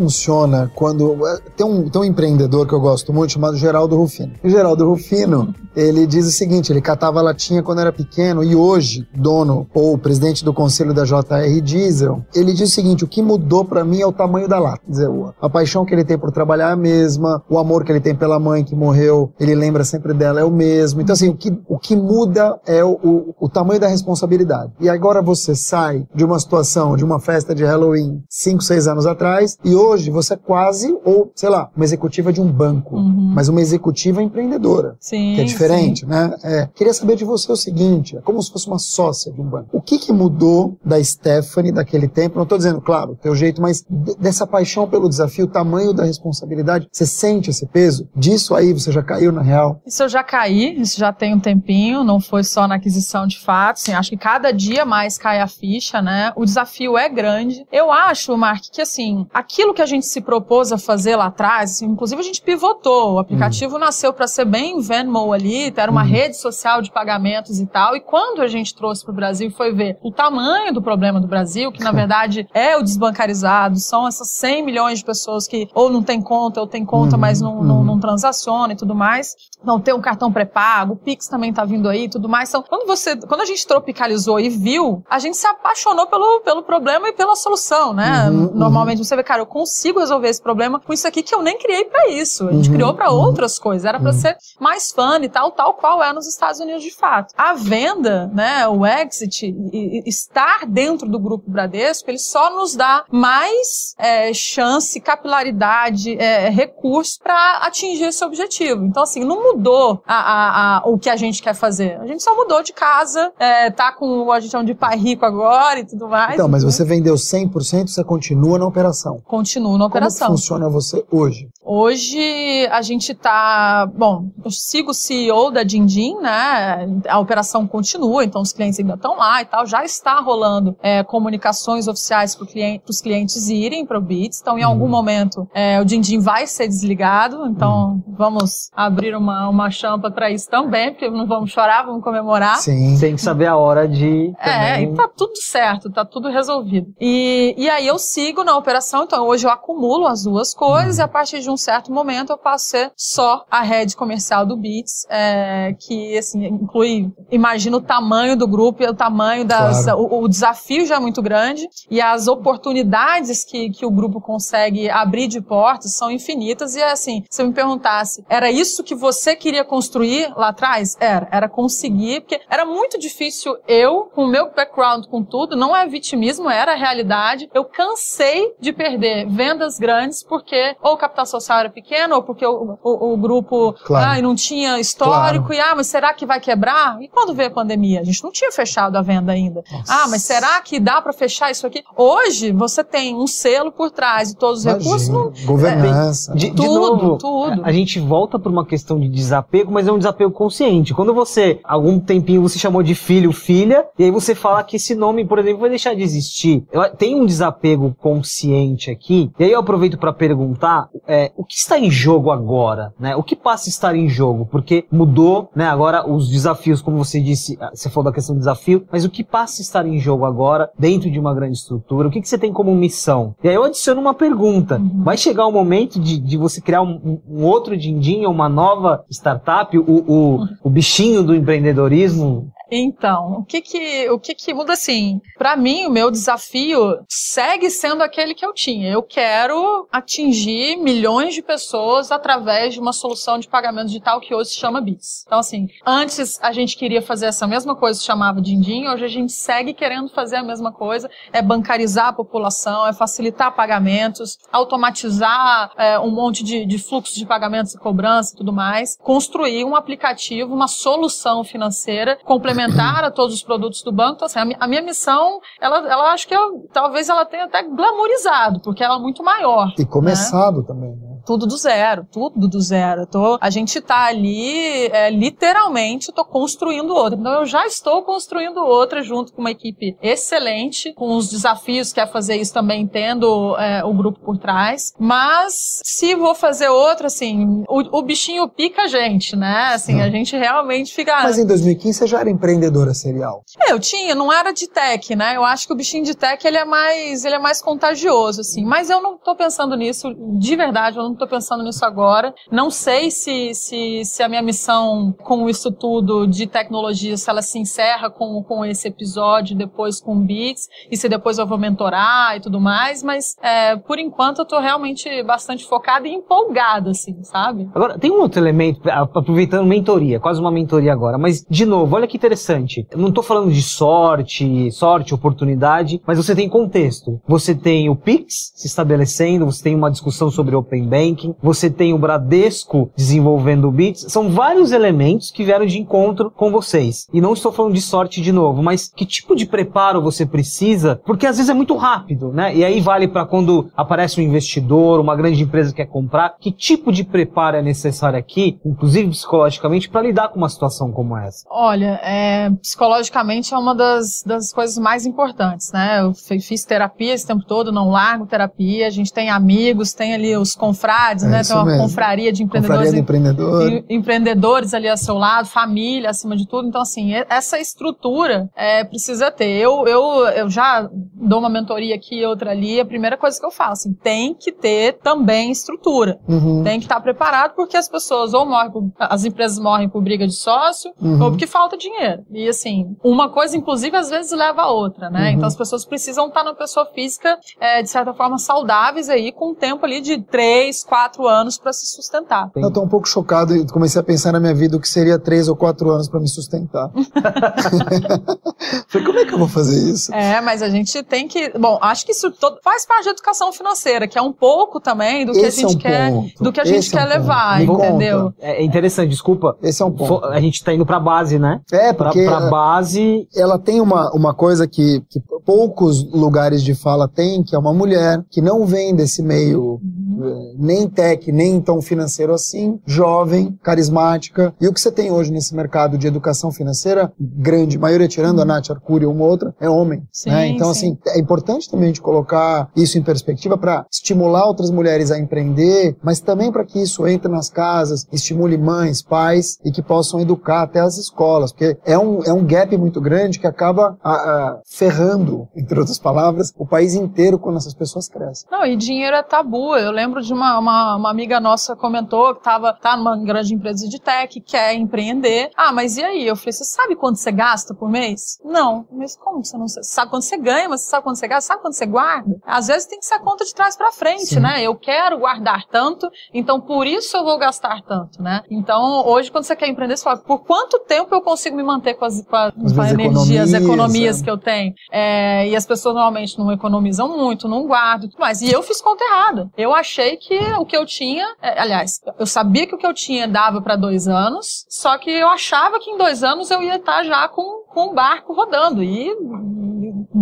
Funciona 0.02 0.70
quando. 0.74 1.26
é, 1.26 1.38
Tem 1.56 1.64
um, 1.66 1.88
tem 1.88 2.00
um 2.02 2.04
empreendedor 2.04 2.66
que 2.66 2.74
eu 2.74 2.80
gosto 2.80 3.12
muito 3.12 3.32
chamado 3.32 3.56
Geraldo 3.56 3.96
Rufino. 3.96 4.32
O 4.42 4.48
Geraldo 4.48 4.88
Rufino, 4.88 5.54
ele 5.74 6.06
diz 6.06 6.26
o 6.26 6.30
seguinte: 6.30 6.72
ele 6.72 6.80
catava 6.80 7.20
latinha 7.22 7.62
quando 7.62 7.80
era 7.80 7.92
pequeno 7.92 8.42
e 8.42 8.54
hoje, 8.54 9.06
dono 9.14 9.66
ou 9.74 9.96
presidente 9.98 10.44
do 10.44 10.52
conselho 10.52 10.92
da 10.94 11.04
JR 11.04 11.60
Diesel, 11.62 12.22
ele 12.34 12.52
diz 12.52 12.70
o 12.70 12.74
seguinte: 12.74 13.04
o 13.04 13.08
que 13.08 13.22
mudou 13.22 13.64
pra 13.64 13.84
mim 13.84 14.00
é 14.00 14.06
o 14.06 14.12
tamanho 14.12 14.48
da 14.48 14.58
lata. 14.58 14.82
Dizer, 14.88 15.08
a 15.40 15.48
paixão 15.48 15.84
que 15.84 15.94
ele 15.94 16.04
tem 16.04 16.18
por 16.18 16.30
trabalhar 16.30 16.70
é 16.70 16.72
a 16.72 16.76
mesma, 16.76 17.42
o 17.48 17.58
amor 17.58 17.84
que 17.84 17.92
ele 17.92 18.00
tem 18.00 18.14
pela 18.14 18.38
mãe 18.38 18.64
que 18.64 18.74
morreu, 18.74 19.32
ele 19.38 19.54
lembra 19.54 19.84
sempre 19.84 20.12
dela, 20.14 20.40
é 20.40 20.44
o 20.44 20.50
mesmo. 20.50 21.00
Então, 21.00 21.12
assim, 21.14 21.28
o 21.28 21.36
que, 21.36 21.52
o 21.68 21.78
que 21.78 21.94
muda 21.96 22.58
é 22.66 22.84
o, 22.84 22.92
o, 23.02 23.34
o 23.40 23.48
tamanho 23.48 23.80
da 23.80 23.88
responsabilidade. 23.88 24.72
E 24.80 24.88
agora 24.88 25.22
você 25.22 25.54
sai 25.54 26.06
de 26.14 26.24
uma 26.24 26.38
situação, 26.38 26.96
de 26.96 27.04
uma 27.04 27.18
festa 27.20 27.54
de 27.54 27.64
Halloween, 27.64 28.22
5, 28.28 28.62
6 28.62 28.86
anos 28.88 29.06
atrás, 29.06 29.56
e 29.64 29.74
hoje 29.74 30.10
você 30.10 30.34
é 30.34 30.36
quase, 30.36 30.96
ou, 31.04 31.30
sei 31.34 31.48
lá, 31.48 31.70
uma 31.74 31.84
executiva 31.84 32.32
de 32.32 32.40
um 32.40 32.50
banco, 32.50 32.96
Uhum. 32.96 33.32
mas 33.34 33.48
uma 33.48 33.60
executiva 33.60 34.22
empreendedora. 34.22 34.96
Sim. 35.00 35.34
Que 35.34 35.40
é 35.40 35.44
diferente, 35.68 36.06
né? 36.06 36.34
É, 36.42 36.68
queria 36.74 36.92
saber 36.94 37.16
de 37.16 37.24
você 37.24 37.50
o 37.52 37.56
seguinte, 37.56 38.16
é 38.16 38.20
como 38.20 38.42
se 38.42 38.50
fosse 38.52 38.66
uma 38.66 38.78
sócia 38.78 39.32
de 39.32 39.40
um 39.40 39.44
banco. 39.44 39.68
O 39.72 39.80
que 39.80 39.98
que 39.98 40.12
mudou 40.12 40.76
da 40.84 41.02
Stephanie 41.02 41.72
daquele 41.72 42.08
tempo? 42.08 42.36
Não 42.36 42.42
estou 42.44 42.58
dizendo, 42.58 42.80
claro, 42.80 43.16
teu 43.20 43.34
jeito, 43.34 43.60
mas 43.60 43.84
de- 43.88 44.14
dessa 44.16 44.46
paixão 44.46 44.88
pelo 44.88 45.08
desafio, 45.08 45.44
o 45.44 45.48
tamanho 45.48 45.92
da 45.92 46.04
responsabilidade, 46.04 46.88
você 46.90 47.06
sente 47.06 47.50
esse 47.50 47.66
peso? 47.66 48.08
Disso 48.14 48.54
aí 48.54 48.72
você 48.72 48.90
já 48.92 49.02
caiu 49.02 49.32
na 49.32 49.42
real? 49.42 49.80
Isso 49.86 50.02
eu 50.02 50.08
já 50.08 50.22
caí, 50.22 50.80
isso 50.80 50.98
já 50.98 51.12
tem 51.12 51.34
um 51.34 51.40
tempinho, 51.40 52.04
não 52.04 52.20
foi 52.20 52.44
só 52.44 52.66
na 52.66 52.76
aquisição 52.76 53.26
de 53.26 53.38
fato, 53.40 53.76
assim, 53.76 53.92
acho 53.92 54.10
que 54.10 54.16
cada 54.16 54.52
dia 54.52 54.84
mais 54.84 55.18
cai 55.18 55.40
a 55.40 55.46
ficha, 55.46 56.00
né? 56.02 56.32
O 56.36 56.44
desafio 56.44 56.96
é 56.98 57.08
grande. 57.08 57.64
Eu 57.72 57.90
acho, 57.90 58.36
Mark, 58.36 58.62
que 58.72 58.80
assim, 58.82 59.26
aquilo 59.32 59.74
que 59.74 59.82
a 59.82 59.86
gente 59.86 60.06
se 60.06 60.20
propôs 60.20 60.72
a 60.72 60.78
fazer 60.78 61.16
lá 61.16 61.26
atrás, 61.26 61.72
assim, 61.72 61.86
inclusive 61.86 62.20
a 62.20 62.24
gente 62.24 62.42
pivotou. 62.42 63.14
O 63.14 63.18
aplicativo 63.18 63.78
nasceu 63.78 64.12
para 64.12 64.26
ser 64.26 64.44
bem 64.44 64.80
Venmo 64.80 65.32
ali, 65.32 65.51
era 65.76 65.90
uma 65.90 66.02
rede 66.02 66.36
social 66.36 66.80
de 66.80 66.90
pagamentos 66.90 67.60
e 67.60 67.66
tal. 67.66 67.96
E 67.96 68.00
quando 68.00 68.40
a 68.42 68.48
gente 68.48 68.74
trouxe 68.74 69.04
para 69.04 69.12
o 69.12 69.14
Brasil 69.14 69.50
foi 69.50 69.72
ver 69.72 69.98
o 70.02 70.10
tamanho 70.10 70.72
do 70.72 70.82
problema 70.82 71.20
do 71.20 71.26
Brasil, 71.26 71.70
que 71.72 71.82
na 71.82 71.92
verdade 71.92 72.48
é 72.54 72.76
o 72.76 72.82
desbancarizado, 72.82 73.78
são 73.78 74.06
essas 74.06 74.30
100 74.30 74.64
milhões 74.64 74.98
de 74.98 75.04
pessoas 75.04 75.46
que 75.46 75.68
ou 75.74 75.90
não 75.90 76.02
tem 76.02 76.20
conta, 76.20 76.60
ou 76.60 76.66
tem 76.66 76.84
conta, 76.84 77.16
mas 77.16 77.40
não, 77.40 77.62
não, 77.62 77.84
não 77.84 78.00
transaciona 78.00 78.72
e 78.72 78.76
tudo 78.76 78.94
mais. 78.94 79.34
Não 79.64 79.80
tem 79.80 79.94
um 79.94 80.00
cartão 80.00 80.32
pré-pago, 80.32 80.94
o 80.94 80.96
Pix 80.96 81.28
também 81.28 81.52
tá 81.52 81.64
vindo 81.64 81.88
aí 81.88 82.04
e 82.04 82.08
tudo 82.08 82.28
mais. 82.28 82.48
Então, 82.48 82.62
quando 82.62 82.86
você, 82.86 83.16
quando 83.16 83.40
a 83.40 83.44
gente 83.44 83.66
tropicalizou 83.66 84.38
e 84.40 84.48
viu, 84.48 85.02
a 85.08 85.18
gente 85.18 85.36
se 85.36 85.46
apaixonou 85.46 86.06
pelo, 86.06 86.40
pelo 86.40 86.62
problema 86.62 87.08
e 87.08 87.12
pela 87.12 87.36
solução, 87.36 87.92
né? 87.92 88.28
Uhum, 88.28 88.50
Normalmente 88.54 88.98
você 88.98 89.16
vê, 89.16 89.22
cara, 89.22 89.42
eu 89.42 89.46
consigo 89.46 90.00
resolver 90.00 90.28
esse 90.28 90.42
problema 90.42 90.80
com 90.80 90.92
isso 90.92 91.06
aqui 91.06 91.22
que 91.22 91.34
eu 91.34 91.42
nem 91.42 91.58
criei 91.58 91.84
para 91.84 92.10
isso. 92.10 92.48
A 92.48 92.52
gente 92.52 92.70
criou 92.70 92.94
para 92.94 93.10
outras 93.10 93.58
coisas, 93.58 93.84
era 93.84 93.98
para 93.98 94.12
ser 94.12 94.36
mais 94.60 94.92
fã 94.92 95.18
e 95.22 95.28
tal, 95.28 95.52
tal 95.52 95.74
qual 95.74 96.02
é 96.02 96.12
nos 96.12 96.26
Estados 96.26 96.60
Unidos 96.60 96.82
de 96.82 96.90
fato. 96.90 97.34
A 97.36 97.54
venda, 97.54 98.30
né, 98.32 98.66
o 98.68 98.86
exit, 98.86 99.46
e, 99.46 100.02
e 100.04 100.08
estar 100.08 100.66
dentro 100.66 101.08
do 101.08 101.18
grupo 101.18 101.50
Bradesco, 101.50 102.10
ele 102.10 102.18
só 102.18 102.50
nos 102.50 102.74
dá 102.74 103.04
mais 103.10 103.94
é, 103.98 104.32
chance, 104.32 105.00
capilaridade, 105.00 106.16
é, 106.18 106.48
recurso 106.48 107.18
para 107.22 107.58
atingir 107.58 108.04
esse 108.04 108.24
objetivo. 108.24 108.84
Então, 108.84 109.02
assim, 109.02 109.24
não 109.24 109.51
mudou 109.54 110.02
a, 110.06 110.14
a, 110.14 110.76
a, 110.78 110.88
o 110.88 110.98
que 110.98 111.08
a 111.10 111.16
gente 111.16 111.42
quer 111.42 111.54
fazer. 111.54 111.98
A 112.00 112.06
gente 112.06 112.22
só 112.22 112.34
mudou 112.34 112.62
de 112.62 112.72
casa, 112.72 113.32
é, 113.38 113.70
tá 113.70 113.92
com 113.92 114.30
a 114.32 114.40
gente 114.40 114.50
chama 114.50 114.64
de 114.64 114.74
pai 114.74 114.96
rico 114.96 115.24
agora 115.24 115.80
e 115.80 115.86
tudo 115.86 116.08
mais. 116.08 116.34
Então, 116.34 116.48
mas 116.48 116.62
entendeu? 116.62 116.72
você 116.76 116.84
vendeu 116.84 117.14
100%, 117.14 117.88
você 117.88 118.04
continua 118.04 118.58
na 118.58 118.66
operação. 118.66 119.20
continua 119.24 119.72
na 119.72 119.78
Como 119.78 119.90
que 119.90 119.96
operação. 119.98 120.28
funciona 120.28 120.68
você 120.68 121.04
hoje? 121.10 121.48
Hoje 121.64 122.66
a 122.72 122.82
gente 122.82 123.14
tá, 123.14 123.88
bom, 123.94 124.30
eu 124.44 124.50
sigo 124.50 124.90
o 124.90 124.94
CEO 124.94 125.50
da 125.50 125.62
Dindim, 125.62 126.16
né? 126.20 127.00
A 127.08 127.18
operação 127.20 127.66
continua, 127.66 128.24
então 128.24 128.42
os 128.42 128.52
clientes 128.52 128.78
ainda 128.80 128.94
estão 128.94 129.16
lá 129.16 129.40
e 129.40 129.44
tal. 129.44 129.64
Já 129.64 129.84
está 129.84 130.20
rolando 130.20 130.76
é, 130.82 131.04
comunicações 131.04 131.86
oficiais 131.86 132.34
para 132.34 132.46
cliente, 132.48 132.84
os 132.88 133.00
clientes 133.00 133.48
irem 133.48 133.86
para 133.86 133.96
o 133.98 134.00
Bits. 134.02 134.40
Então, 134.40 134.58
em 134.58 134.62
algum 134.62 134.88
momento, 134.88 135.48
é, 135.54 135.80
o 135.80 135.84
Dindim 135.84 136.18
vai 136.18 136.46
ser 136.48 136.66
desligado. 136.66 137.46
Então, 137.46 138.02
vamos 138.08 138.68
abrir 138.74 139.14
uma, 139.14 139.48
uma 139.48 139.70
champa 139.70 140.10
para 140.10 140.30
isso 140.30 140.50
também, 140.50 140.90
porque 140.90 141.08
não 141.08 141.26
vamos 141.26 141.52
chorar, 141.52 141.84
vamos 141.86 142.02
comemorar. 142.02 142.56
Sim. 142.56 142.98
Tem 142.98 143.14
que 143.14 143.20
saber 143.22 143.46
a 143.46 143.56
hora 143.56 143.86
de. 143.88 144.32
É, 144.40 144.74
também- 144.74 144.92
e 144.92 144.96
tá 144.96 145.08
tudo 145.16 145.36
certo, 145.36 145.90
tá 145.90 146.04
tudo 146.04 146.28
resolvido. 146.28 146.92
E, 147.00 147.54
e 147.56 147.70
aí 147.70 147.86
eu 147.86 147.98
sigo 147.98 148.42
na 148.42 148.56
operação, 148.56 149.04
então 149.04 149.24
hoje 149.26 149.46
eu 149.46 149.50
acumulo 149.50 150.06
as 150.08 150.24
duas 150.24 150.52
coisas 150.52 150.98
e 150.98 151.02
a 151.02 151.08
partir 151.08 151.40
de 151.40 151.50
um 151.50 151.51
certo 151.56 151.92
momento 151.92 152.30
eu 152.30 152.38
passo 152.38 152.52
a 152.52 152.58
ser 152.58 152.92
só 152.96 153.44
a 153.50 153.62
rede 153.62 153.96
comercial 153.96 154.46
do 154.46 154.56
Beats, 154.56 155.06
é, 155.08 155.74
que 155.78 156.16
assim, 156.16 156.46
inclui, 156.46 157.10
imagina 157.30 157.76
o 157.76 157.80
tamanho 157.80 158.36
do 158.36 158.46
grupo 158.46 158.82
e 158.82 158.86
o 158.86 158.94
tamanho 158.94 159.44
das. 159.44 159.84
Claro. 159.84 160.00
O, 160.00 160.22
o 160.22 160.28
desafio 160.28 160.86
já 160.86 160.96
é 160.96 161.00
muito 161.00 161.22
grande 161.22 161.68
e 161.90 162.00
as 162.00 162.28
oportunidades 162.28 163.44
que, 163.44 163.70
que 163.70 163.86
o 163.86 163.90
grupo 163.90 164.20
consegue 164.20 164.88
abrir 164.90 165.28
de 165.28 165.40
portas 165.40 165.94
são 165.94 166.10
infinitas. 166.10 166.76
E 166.76 166.80
é 166.80 166.92
assim, 166.92 167.24
se 167.30 167.42
eu 167.42 167.46
me 167.46 167.52
perguntasse, 167.52 168.24
era 168.28 168.50
isso 168.50 168.84
que 168.84 168.94
você 168.94 169.34
queria 169.34 169.64
construir 169.64 170.32
lá 170.36 170.48
atrás? 170.48 170.96
Era, 171.00 171.28
era 171.30 171.48
conseguir, 171.48 172.20
porque 172.20 172.40
era 172.48 172.64
muito 172.64 172.98
difícil 172.98 173.56
eu, 173.66 174.10
com 174.14 174.24
o 174.24 174.28
meu 174.28 174.50
background, 174.52 175.06
com 175.06 175.22
tudo, 175.24 175.56
não 175.56 175.76
é 175.76 175.86
vitimismo, 175.86 176.50
era 176.50 176.72
a 176.72 176.76
realidade. 176.76 177.48
Eu 177.54 177.64
cansei 177.64 178.54
de 178.60 178.72
perder 178.72 179.26
vendas 179.28 179.78
grandes 179.78 180.22
porque 180.22 180.76
ou 180.82 180.94
o 180.94 180.96
social 181.42 181.58
era 181.60 181.70
pequeno, 181.70 182.14
ou 182.16 182.22
porque 182.22 182.46
o, 182.46 182.78
o, 182.82 183.12
o 183.12 183.16
grupo 183.16 183.74
Claro. 183.84 184.18
ah, 184.18 184.22
não 184.22 184.34
tinha 184.34 184.78
histórico, 184.78 185.46
Claro. 185.48 185.54
e 185.54 185.60
ah, 185.60 185.74
mas 185.76 185.86
será 185.88 186.14
que 186.14 186.24
vai 186.24 186.40
quebrar? 186.40 187.00
E 187.02 187.08
quando 187.08 187.34
veio 187.34 187.48
a 187.48 187.52
pandemia? 187.52 188.00
A 188.00 188.04
gente 188.04 188.22
não 188.22 188.30
tinha 188.30 188.50
fechado 188.52 188.96
a 188.96 189.02
venda 189.02 189.32
ainda. 189.32 189.62
Ah, 189.88 190.06
mas 190.08 190.22
será 190.22 190.60
que 190.60 190.78
dá 190.80 191.00
para 191.02 191.12
fechar 191.12 191.50
isso 191.50 191.66
aqui? 191.66 191.82
Hoje 191.96 192.52
você 192.52 192.82
tem 192.84 193.14
um 193.16 193.26
selo 193.26 193.70
por 193.72 193.90
trás 193.90 194.30
de 194.30 194.36
todos 194.36 194.60
os 194.60 194.64
recursos. 194.66 195.08
Imagina. 195.08 195.24
Não, 195.40 195.46
Governança. 195.46 196.34
De, 196.34 196.50
de 196.50 196.56
Tudo, 196.56 196.80
novo, 196.96 197.18
tudo. 197.18 197.62
a 197.64 197.72
gente 197.72 197.98
volta 198.00 198.38
para 198.38 198.50
uma 198.50 198.64
questão 198.66 198.98
de 198.98 199.08
desapego, 199.08 199.70
mas 199.72 199.86
é 199.88 199.92
um 199.92 199.98
desapego 199.98 200.30
consciente. 200.30 200.94
Quando 200.94 201.12
você, 201.14 201.60
algum 201.64 201.98
tempinho, 201.98 202.42
você 202.42 202.58
chamou 202.58 202.82
de 202.82 202.94
filho, 202.94 203.32
filha, 203.32 203.86
e 203.98 204.04
aí 204.04 204.10
você 204.10 204.34
fala 204.34 204.62
que 204.62 204.76
esse 204.76 204.94
nome, 204.94 205.24
por 205.26 205.38
exemplo, 205.38 205.60
vai 205.60 205.70
deixar 205.70 205.94
de 205.94 206.02
existir. 206.02 206.64
Eu- 206.72 206.82
Tem 206.96 207.14
um 207.14 207.26
desapego 207.26 207.94
consciente 207.98 208.90
aqui, 208.90 209.30
e 209.38 209.44
aí 209.44 209.52
eu 209.52 209.60
aproveito 209.60 209.98
para 209.98 210.12
perguntar, 210.12 210.88
é, 211.06 211.31
o 211.36 211.44
que 211.44 211.54
está 211.54 211.78
em 211.78 211.90
jogo 211.90 212.30
agora, 212.30 212.92
né? 212.98 213.14
O 213.16 213.22
que 213.22 213.34
passa 213.36 213.68
a 213.68 213.70
estar 213.70 213.94
em 213.94 214.08
jogo? 214.08 214.46
Porque 214.50 214.84
mudou, 214.90 215.48
né? 215.54 215.66
Agora 215.66 216.08
os 216.08 216.28
desafios, 216.28 216.80
como 216.82 216.96
você 217.02 217.20
disse, 217.20 217.56
ah, 217.60 217.70
você 217.74 217.88
falou 217.90 218.10
da 218.10 218.14
questão 218.14 218.34
do 218.34 218.38
desafio, 218.38 218.84
mas 218.90 219.04
o 219.04 219.10
que 219.10 219.24
passa 219.24 219.60
a 219.60 219.64
estar 219.64 219.86
em 219.86 219.98
jogo 219.98 220.24
agora, 220.24 220.70
dentro 220.78 221.10
de 221.10 221.18
uma 221.18 221.34
grande 221.34 221.56
estrutura? 221.58 222.08
O 222.08 222.10
que, 222.10 222.20
que 222.20 222.28
você 222.28 222.38
tem 222.38 222.52
como 222.52 222.74
missão? 222.74 223.34
E 223.42 223.48
aí 223.48 223.54
eu 223.54 223.64
adiciono 223.64 224.00
uma 224.00 224.14
pergunta. 224.14 224.80
Vai 225.02 225.16
chegar 225.16 225.46
o 225.46 225.52
momento 225.52 225.98
de, 226.00 226.18
de 226.18 226.36
você 226.36 226.60
criar 226.60 226.82
um, 226.82 227.00
um- 227.28 227.40
um 227.40 227.44
outro 227.44 227.76
din-din, 227.76 228.24
uma 228.26 228.48
nova 228.48 229.04
startup, 229.10 229.76
o, 229.78 229.82
o, 229.84 230.38
o 230.64 230.70
bichinho 230.70 231.22
do 231.22 231.34
empreendedorismo? 231.34 232.50
Então, 232.74 233.40
o 233.40 233.44
que 233.44 233.60
que, 233.60 234.08
o 234.08 234.18
que 234.18 234.34
que 234.34 234.54
muda 234.54 234.72
assim? 234.72 235.20
Pra 235.36 235.54
mim, 235.54 235.84
o 235.84 235.90
meu 235.90 236.10
desafio 236.10 237.04
segue 237.06 237.68
sendo 237.68 238.02
aquele 238.02 238.34
que 238.34 238.46
eu 238.46 238.54
tinha. 238.54 238.90
Eu 238.90 239.02
quero 239.02 239.86
atingir 239.92 240.76
milhões 240.76 241.34
de 241.34 241.42
pessoas 241.42 242.10
através 242.10 242.72
de 242.72 242.80
uma 242.80 242.94
solução 242.94 243.38
de 243.38 243.46
pagamento 243.46 243.88
digital 243.88 244.20
que 244.20 244.34
hoje 244.34 244.50
se 244.50 244.56
chama 244.56 244.80
Bits. 244.80 245.22
Então, 245.26 245.38
assim, 245.38 245.68
antes 245.84 246.42
a 246.42 246.50
gente 246.50 246.74
queria 246.74 247.02
fazer 247.02 247.26
essa 247.26 247.46
mesma 247.46 247.76
coisa 247.76 248.00
se 248.00 248.06
chamava 248.06 248.40
Dindim, 248.40 248.88
hoje 248.88 249.04
a 249.04 249.08
gente 249.08 249.32
segue 249.32 249.74
querendo 249.74 250.08
fazer 250.08 250.36
a 250.36 250.42
mesma 250.42 250.72
coisa. 250.72 251.10
É 251.30 251.42
bancarizar 251.42 252.06
a 252.06 252.12
população, 252.14 252.86
é 252.86 252.94
facilitar 252.94 253.54
pagamentos, 253.54 254.38
automatizar 254.50 255.72
é, 255.76 255.98
um 255.98 256.10
monte 256.10 256.42
de, 256.42 256.64
de 256.64 256.78
fluxos 256.78 257.16
de 257.16 257.26
pagamentos 257.26 257.74
e 257.74 257.78
cobrança 257.78 258.32
e 258.32 258.36
tudo 258.38 258.50
mais, 258.50 258.96
construir 258.96 259.62
um 259.62 259.76
aplicativo, 259.76 260.54
uma 260.54 260.68
solução 260.68 261.44
financeira 261.44 262.18
complementar 262.24 262.61
a 263.04 263.10
todos 263.10 263.34
os 263.34 263.42
produtos 263.42 263.82
do 263.82 263.92
banco. 263.92 264.14
Então, 264.16 264.26
assim, 264.26 264.38
a, 264.38 264.44
mi- 264.44 264.56
a 264.58 264.66
minha 264.66 264.82
missão, 264.82 265.40
ela, 265.60 265.78
ela 265.90 266.12
acho 266.12 266.26
que 266.28 266.34
eu, 266.34 266.66
talvez 266.72 267.08
ela 267.08 267.24
tenha 267.24 267.44
até 267.44 267.62
glamourizado, 267.62 268.60
porque 268.60 268.82
ela 268.82 268.96
é 268.96 269.00
muito 269.00 269.22
maior. 269.22 269.72
E 269.78 269.84
começado 269.84 270.62
também, 270.64 270.90
né? 270.96 271.11
Tudo 271.24 271.46
do 271.46 271.56
zero, 271.56 272.06
tudo 272.10 272.48
do 272.48 272.60
zero. 272.60 273.06
Tô, 273.06 273.38
a 273.40 273.50
gente 273.50 273.80
tá 273.80 274.06
ali, 274.06 274.86
é, 274.86 275.10
literalmente, 275.10 276.12
tô 276.12 276.24
construindo 276.24 276.94
outra. 276.94 277.18
Então 277.18 277.32
eu 277.40 277.46
já 277.46 277.66
estou 277.66 278.02
construindo 278.02 278.58
outra 278.58 279.02
junto 279.02 279.32
com 279.32 279.40
uma 279.40 279.50
equipe 279.50 279.96
excelente, 280.02 280.92
com 280.94 281.16
os 281.16 281.28
desafios 281.28 281.92
que 281.92 282.00
é 282.00 282.06
fazer 282.06 282.36
isso 282.36 282.52
também 282.52 282.86
tendo 282.86 283.56
é, 283.56 283.84
o 283.84 283.92
grupo 283.94 284.20
por 284.20 284.38
trás. 284.38 284.92
Mas 284.98 285.80
se 285.84 286.14
vou 286.14 286.34
fazer 286.34 286.68
outra, 286.68 287.06
assim, 287.06 287.64
o, 287.68 287.98
o 287.98 288.02
bichinho 288.02 288.48
pica 288.48 288.82
a 288.82 288.86
gente, 288.86 289.36
né? 289.36 289.72
Assim, 289.74 290.00
a 290.00 290.10
gente 290.10 290.36
realmente 290.36 290.94
fica. 290.94 291.22
Mas 291.22 291.38
em 291.38 291.46
2015 291.46 291.98
você 291.98 292.06
já 292.06 292.20
era 292.20 292.30
empreendedora 292.30 292.94
serial. 292.94 293.42
Eu 293.68 293.78
tinha, 293.78 294.14
não 294.14 294.32
era 294.32 294.52
de 294.52 294.68
tech, 294.68 295.14
né? 295.14 295.36
Eu 295.36 295.44
acho 295.44 295.66
que 295.66 295.72
o 295.72 295.76
bichinho 295.76 296.04
de 296.04 296.14
tech 296.14 296.46
ele 296.46 296.56
é 296.56 296.64
mais, 296.64 297.24
ele 297.24 297.34
é 297.34 297.38
mais 297.38 297.60
contagioso, 297.60 298.40
assim. 298.40 298.64
Mas 298.64 298.90
eu 298.90 299.00
não 299.02 299.16
tô 299.16 299.34
pensando 299.34 299.76
nisso, 299.76 300.14
de 300.38 300.56
verdade, 300.56 300.96
eu 300.96 301.02
não 301.02 301.11
tô 301.14 301.26
pensando 301.26 301.62
nisso 301.62 301.84
agora. 301.84 302.34
Não 302.50 302.70
sei 302.70 303.10
se, 303.10 303.54
se, 303.54 304.04
se 304.04 304.22
a 304.22 304.28
minha 304.28 304.42
missão 304.42 305.14
com 305.22 305.48
isso 305.48 305.70
tudo 305.70 306.26
de 306.26 306.46
tecnologia, 306.46 307.16
se 307.16 307.28
ela 307.28 307.42
se 307.42 307.58
encerra 307.58 308.10
com, 308.10 308.42
com 308.42 308.64
esse 308.64 308.88
episódio, 308.88 309.56
depois 309.56 310.00
com 310.00 310.18
Beats, 310.20 310.68
e 310.90 310.96
se 310.96 311.08
depois 311.08 311.38
eu 311.38 311.46
vou 311.46 311.58
mentorar 311.58 312.36
e 312.36 312.40
tudo 312.40 312.60
mais, 312.60 313.02
mas 313.02 313.36
é, 313.42 313.76
por 313.76 313.98
enquanto 313.98 314.40
eu 314.40 314.44
tô 314.44 314.58
realmente 314.58 315.22
bastante 315.22 315.64
focada 315.64 316.06
e 316.06 316.12
empolgada, 316.12 316.90
assim, 316.90 317.22
sabe? 317.24 317.68
Agora, 317.74 317.98
tem 317.98 318.10
um 318.10 318.20
outro 318.20 318.40
elemento, 318.40 318.80
aproveitando 318.88 319.66
mentoria, 319.66 320.20
quase 320.20 320.40
uma 320.40 320.50
mentoria 320.50 320.92
agora, 320.92 321.18
mas, 321.18 321.44
de 321.48 321.64
novo, 321.64 321.96
olha 321.96 322.06
que 322.06 322.16
interessante. 322.16 322.86
Eu 322.90 322.98
não 322.98 323.12
tô 323.12 323.22
falando 323.22 323.52
de 323.52 323.62
sorte, 323.62 324.70
sorte, 324.72 325.14
oportunidade, 325.14 326.00
mas 326.06 326.18
você 326.18 326.34
tem 326.34 326.48
contexto. 326.48 327.20
Você 327.26 327.54
tem 327.54 327.88
o 327.88 327.96
Pix 327.96 328.52
se 328.54 328.66
estabelecendo, 328.66 329.46
você 329.46 329.62
tem 329.62 329.74
uma 329.74 329.90
discussão 329.90 330.30
sobre 330.30 330.54
Open 330.54 330.86
Banking, 331.02 331.34
você 331.42 331.68
tem 331.68 331.92
o 331.92 331.98
Bradesco 331.98 332.90
desenvolvendo 332.96 333.68
o 333.68 333.72
Bits. 333.72 334.06
São 334.08 334.30
vários 334.30 334.70
elementos 334.70 335.30
que 335.30 335.44
vieram 335.44 335.66
de 335.66 335.78
encontro 335.78 336.30
com 336.30 336.50
vocês. 336.50 337.08
E 337.12 337.20
não 337.20 337.32
estou 337.32 337.50
falando 337.50 337.74
de 337.74 337.80
sorte 337.80 338.20
de 338.20 338.30
novo, 338.30 338.62
mas 338.62 338.88
que 338.88 339.04
tipo 339.04 339.34
de 339.34 339.46
preparo 339.46 340.00
você 340.00 340.24
precisa? 340.24 341.00
Porque 341.04 341.26
às 341.26 341.36
vezes 341.36 341.50
é 341.50 341.54
muito 341.54 341.76
rápido, 341.76 342.32
né? 342.32 342.54
E 342.54 342.64
aí 342.64 342.80
vale 342.80 343.08
para 343.08 343.26
quando 343.26 343.70
aparece 343.76 344.20
um 344.20 344.24
investidor, 344.24 345.00
uma 345.00 345.16
grande 345.16 345.42
empresa 345.42 345.70
que 345.70 345.76
quer 345.76 345.86
comprar, 345.86 346.36
que 346.40 346.52
tipo 346.52 346.92
de 346.92 347.04
preparo 347.04 347.56
é 347.56 347.62
necessário 347.62 348.18
aqui, 348.18 348.58
inclusive 348.64 349.10
psicologicamente, 349.10 349.88
para 349.88 350.02
lidar 350.02 350.28
com 350.28 350.38
uma 350.38 350.48
situação 350.48 350.92
como 350.92 351.16
essa? 351.16 351.44
Olha, 351.50 352.00
é, 352.02 352.50
psicologicamente 352.60 353.52
é 353.52 353.58
uma 353.58 353.74
das, 353.74 354.22
das 354.24 354.52
coisas 354.52 354.78
mais 354.78 355.04
importantes, 355.04 355.72
né? 355.72 356.00
Eu 356.00 356.12
fiz 356.14 356.64
terapia 356.64 357.14
esse 357.14 357.26
tempo 357.26 357.44
todo, 357.44 357.72
não 357.72 357.90
largo 357.90 358.26
terapia, 358.26 358.86
a 358.86 358.90
gente 358.90 359.12
tem 359.12 359.30
amigos, 359.30 359.92
tem 359.92 360.14
ali 360.14 360.36
os 360.36 360.54
confrades, 360.92 361.24
É 361.24 361.28
né? 361.28 361.42
Tem 361.42 361.56
uma 361.56 361.64
mesmo. 361.64 361.82
confraria 361.82 362.32
de 362.32 362.42
empreendedores. 362.42 362.90
Confraria 362.90 363.02
do 363.02 363.04
empreendedor. 363.04 363.68
em- 363.68 363.84
empreendedores 363.96 364.74
ali 364.74 364.88
ao 364.88 364.96
seu 364.96 365.16
lado, 365.16 365.46
família 365.48 366.10
acima 366.10 366.36
de 366.36 366.46
tudo. 366.46 366.68
Então, 366.68 366.80
assim, 366.82 367.12
essa 367.28 367.58
estrutura 367.58 368.48
é, 368.56 368.84
precisa 368.84 369.30
ter. 369.30 369.48
Eu, 369.58 369.86
eu, 369.86 370.02
eu 370.28 370.50
já 370.50 370.88
dou 371.14 371.38
uma 371.38 371.48
mentoria 371.48 371.94
aqui 371.94 372.20
e 372.20 372.26
outra 372.26 372.50
ali. 372.50 372.80
A 372.80 372.84
primeira 372.84 373.16
coisa 373.16 373.38
que 373.38 373.46
eu 373.46 373.50
falo, 373.50 373.72
assim, 373.72 373.92
tem 373.94 374.34
que 374.34 374.52
ter 374.52 374.98
também 375.02 375.50
estrutura. 375.50 376.18
Uhum. 376.28 376.62
Tem 376.62 376.78
que 376.78 376.84
estar 376.86 377.00
preparado 377.00 377.54
porque 377.54 377.76
as 377.76 377.88
pessoas 377.88 378.34
ou 378.34 378.46
morrem, 378.46 378.70
por, 378.70 378.90
as 378.98 379.24
empresas 379.24 379.58
morrem 379.58 379.88
por 379.88 380.02
briga 380.02 380.26
de 380.26 380.34
sócio 380.34 380.92
Uhum. 381.00 381.22
ou 381.22 381.30
porque 381.30 381.46
falta 381.46 381.76
dinheiro. 381.76 382.22
E 382.30 382.48
assim, 382.48 382.96
uma 383.02 383.28
coisa, 383.30 383.56
inclusive, 383.56 383.96
às 383.96 384.10
vezes 384.10 384.32
leva 384.32 384.62
a 384.62 384.70
outra, 384.70 385.10
né? 385.10 385.28
Uhum. 385.30 385.34
Então 385.36 385.46
as 385.46 385.56
pessoas 385.56 385.84
precisam 385.84 386.28
estar 386.28 386.44
na 386.44 386.54
pessoa 386.54 386.86
física, 386.94 387.38
é, 387.60 387.82
de 387.82 387.88
certa 387.88 388.12
forma, 388.14 388.38
saudáveis 388.38 389.08
aí, 389.08 389.32
com 389.32 389.50
um 389.50 389.54
tempo 389.54 389.84
ali 389.84 390.00
de 390.00 390.20
três, 390.22 390.81
quatro 390.84 391.26
anos 391.26 391.58
para 391.58 391.72
se 391.72 391.86
sustentar. 391.86 392.50
Eu 392.56 392.70
tô 392.70 392.82
um 392.82 392.88
pouco 392.88 393.08
chocado 393.08 393.54
e 393.56 393.66
comecei 393.66 394.00
a 394.00 394.04
pensar 394.04 394.32
na 394.32 394.40
minha 394.40 394.54
vida 394.54 394.76
o 394.76 394.80
que 394.80 394.88
seria 394.88 395.18
três 395.18 395.48
ou 395.48 395.56
quatro 395.56 395.90
anos 395.90 396.08
para 396.08 396.20
me 396.20 396.28
sustentar. 396.28 396.90
Falei, 398.88 399.06
como 399.06 399.18
é 399.18 399.24
que 399.24 399.34
eu 399.34 399.38
vou 399.38 399.48
fazer 399.48 399.76
isso? 399.90 400.12
É, 400.14 400.40
mas 400.40 400.62
a 400.62 400.68
gente 400.68 401.02
tem 401.02 401.26
que. 401.28 401.50
Bom, 401.58 401.78
acho 401.80 402.04
que 402.06 402.12
isso 402.12 402.30
todo- 402.32 402.58
faz 402.62 402.86
parte 402.86 403.04
da 403.06 403.10
educação 403.12 403.52
financeira, 403.52 404.06
que 404.06 404.18
é 404.18 404.22
um 404.22 404.32
pouco 404.32 404.80
também 404.80 405.24
do 405.26 405.32
que 405.32 405.38
Esse 405.40 405.64
a 405.64 405.68
gente 405.68 405.74
é 405.74 405.78
um 405.78 405.80
quer, 405.92 406.10
ponto. 406.12 406.44
do 406.44 406.52
que 406.52 406.60
a 406.60 406.64
gente 406.64 406.78
Esse 406.78 406.96
é 406.96 407.00
um 407.00 407.06
quer 407.08 407.18
levar, 407.18 407.58
Me 407.58 407.64
entendeu? 407.66 408.22
conta. 408.24 408.36
É 408.40 408.62
interessante, 408.62 409.10
desculpa. 409.10 409.56
Esse 409.62 409.82
é 409.82 409.84
um 409.84 409.90
ponto. 409.92 410.24
A 410.26 410.40
gente 410.40 410.62
tá 410.62 410.72
indo 410.72 410.86
pra 410.86 411.00
base, 411.00 411.38
né? 411.38 411.60
É, 411.72 411.92
Pra, 411.92 412.06
porque 412.10 412.24
pra 412.24 412.48
base. 412.48 413.26
ela 413.34 413.58
tem 413.58 413.80
uma, 413.80 414.10
uma 414.14 414.34
coisa 414.34 414.66
que, 414.66 415.02
que 415.08 415.20
poucos 415.44 416.04
lugares 416.12 416.62
de 416.62 416.74
fala 416.74 417.08
têm, 417.08 417.42
que 417.42 417.54
é 417.54 417.58
uma 417.58 417.72
mulher 417.74 418.22
que 418.30 418.40
não 418.40 418.64
vem 418.66 418.94
desse 418.94 419.22
meio 419.22 419.80
eh, 420.22 420.54
nem 420.72 420.88
tech, 420.88 421.30
nem 421.30 421.60
tão 421.60 421.82
financeiro 421.82 422.32
assim, 422.32 422.80
jovem, 422.86 423.58
carismática. 423.62 424.54
E 424.60 424.66
o 424.66 424.72
que 424.72 424.80
você 424.80 424.90
tem 424.90 425.10
hoje 425.10 425.30
nesse 425.30 425.54
mercado 425.54 425.98
de 425.98 426.06
educação 426.06 426.50
financeira, 426.50 427.12
grande 427.20 427.78
maioria, 427.78 428.08
tirando 428.08 428.40
a 428.40 428.44
Nath 428.44 428.70
Arcuri 428.70 429.04
uma 429.04 429.24
ou 429.24 429.30
outra, 429.30 429.54
é 429.60 429.68
homem. 429.68 430.02
Sim, 430.10 430.30
né? 430.30 430.48
Então, 430.48 430.72
sim. 430.72 430.98
assim, 431.04 431.18
é 431.18 431.20
importante 431.20 431.70
também 431.70 431.84
a 431.84 431.88
gente 431.88 432.00
colocar 432.00 432.70
isso 432.74 432.98
em 432.98 433.02
perspectiva 433.02 433.58
para 433.58 433.84
estimular 433.92 434.46
outras 434.46 434.70
mulheres 434.70 435.10
a 435.10 435.18
empreender, 435.18 435.96
mas 436.02 436.20
também 436.20 436.50
para 436.50 436.64
que 436.64 436.80
isso 436.80 437.06
entre 437.06 437.30
nas 437.30 437.50
casas, 437.50 438.06
estimule 438.12 438.56
mães, 438.56 439.02
pais 439.02 439.58
e 439.64 439.70
que 439.70 439.82
possam 439.82 440.20
educar 440.20 440.62
até 440.62 440.80
as 440.80 440.96
escolas, 440.96 441.52
porque 441.52 441.76
é 441.84 441.98
um, 441.98 442.22
é 442.24 442.32
um 442.32 442.44
gap 442.44 442.76
muito 442.76 443.00
grande 443.00 443.38
que 443.38 443.46
acaba 443.46 443.98
ah, 444.02 444.12
ah, 444.12 444.60
ferrando, 444.66 445.48
entre 445.54 445.78
outras 445.78 445.98
palavras, 445.98 446.52
o 446.56 446.66
país 446.66 446.94
inteiro 446.94 447.38
quando 447.38 447.58
essas 447.58 447.74
pessoas 447.74 448.08
crescem. 448.08 448.48
Não, 448.50 448.64
e 448.64 448.76
dinheiro 448.76 449.16
é 449.16 449.22
tabu. 449.22 449.76
Eu 449.76 449.90
lembro 449.90 450.22
de 450.22 450.32
uma, 450.32 450.58
uma, 450.62 450.96
uma 450.96 451.10
amiga 451.10 451.38
nossa 451.40 451.76
comentou 451.76 452.34
que 452.34 452.42
tava, 452.42 452.72
tá 452.72 452.96
numa 452.96 453.16
grande 453.18 453.54
empresa 453.54 453.88
de 453.88 454.00
tech, 454.00 454.40
quer 454.40 454.74
empreender. 454.74 455.50
Ah, 455.56 455.72
mas 455.72 455.96
e 455.96 456.02
aí? 456.04 456.26
Eu 456.26 456.36
falei, 456.36 456.52
você 456.52 456.64
sabe 456.64 456.96
quanto 456.96 457.18
você 457.18 457.30
gasta 457.32 457.74
por 457.74 457.90
mês? 457.90 458.38
Não. 458.44 458.86
Mas 458.90 459.16
como 459.16 459.44
você 459.44 459.56
não 459.58 459.68
sabe? 459.68 459.86
Sabe 459.86 460.10
quanto 460.10 460.22
você 460.24 460.38
ganha, 460.38 460.68
mas 460.68 460.82
você 460.82 460.90
sabe 460.90 461.02
quanto 461.02 461.18
você 461.18 461.28
gasta? 461.28 461.48
Sabe 461.48 461.62
quanto 461.62 461.74
você 461.74 461.86
guarda? 461.86 462.36
Às 462.46 462.68
vezes 462.68 462.86
tem 462.86 462.98
que 462.98 463.04
ser 463.06 463.14
a 463.14 463.18
conta 463.20 463.44
de 463.44 463.54
trás 463.54 463.76
pra 463.76 463.92
frente, 463.92 464.26
Sim. 464.26 464.40
né? 464.40 464.62
Eu 464.62 464.74
quero 464.76 465.18
guardar 465.18 465.64
tanto, 465.66 466.08
então 466.32 466.60
por 466.60 466.86
isso 466.86 467.16
eu 467.16 467.24
vou 467.24 467.38
gastar 467.38 467.82
tanto, 467.82 468.22
né? 468.22 468.42
Então, 468.50 469.04
hoje, 469.06 469.30
quando 469.30 469.44
você 469.44 469.56
quer 469.56 469.68
empreender, 469.68 469.96
você 469.96 470.04
fala, 470.04 470.18
por 470.18 470.44
quanto 470.44 470.78
tempo 470.80 471.14
eu 471.14 471.20
consigo 471.20 471.56
me 471.56 471.62
manter 471.62 471.94
com 471.94 472.04
as, 472.04 472.24
com 472.24 472.36
a, 472.36 472.46
Às 472.46 472.72
com 472.72 472.80
as 472.80 472.92
economiza. 472.92 473.58
economias 473.58 474.22
que 474.22 474.30
eu 474.30 474.38
tenho? 474.38 474.72
É, 474.90 475.48
e 475.48 475.56
as 475.56 475.66
pessoas 475.66 475.94
normalmente 475.94 476.38
não 476.38 476.50
economizam 476.52 477.08
muito, 477.16 477.48
não 477.48 477.66
guardam 477.66 478.06
e 478.06 478.10
tudo 478.10 478.20
mais. 478.20 478.40
E 478.42 478.50
eu 478.50 478.62
fiz 478.62 478.80
conta 478.80 479.02
errada. 479.04 479.50
Eu 479.56 479.74
achei 479.74 480.16
que 480.16 480.34
o 480.58 480.66
que 480.66 480.76
eu 480.76 480.86
tinha, 480.86 481.26
é, 481.40 481.60
aliás, 481.60 482.00
eu 482.18 482.26
sabia 482.26 482.66
que 482.66 482.74
o 482.74 482.78
que 482.78 482.86
eu 482.86 482.94
tinha 482.94 483.26
dava 483.28 483.60
para 483.60 483.76
dois 483.76 484.08
anos, 484.08 484.66
só 484.68 484.98
que 484.98 485.10
eu 485.10 485.28
achava 485.28 485.78
que 485.78 485.90
em 485.90 485.96
dois 485.96 486.22
anos 486.22 486.50
eu 486.50 486.62
ia 486.62 486.76
estar 486.76 487.04
já 487.04 487.28
com, 487.28 487.64
com 487.68 487.88
o 487.88 487.94
barco 487.94 488.32
rodando. 488.32 488.82
E 488.82 489.10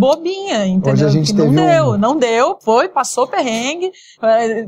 bobinha, 0.01 0.67
entendeu? 0.67 0.95
Hoje 0.95 1.05
a 1.05 1.09
gente 1.09 1.33
que 1.33 1.39
não 1.39 1.51
teve 1.51 1.61
um- 1.61 1.67
deu, 1.67 1.99
não 1.99 2.17
deu, 2.17 2.57
foi, 2.61 2.89
passou 2.89 3.27
perrengue. 3.27 3.93
É, 4.23 4.67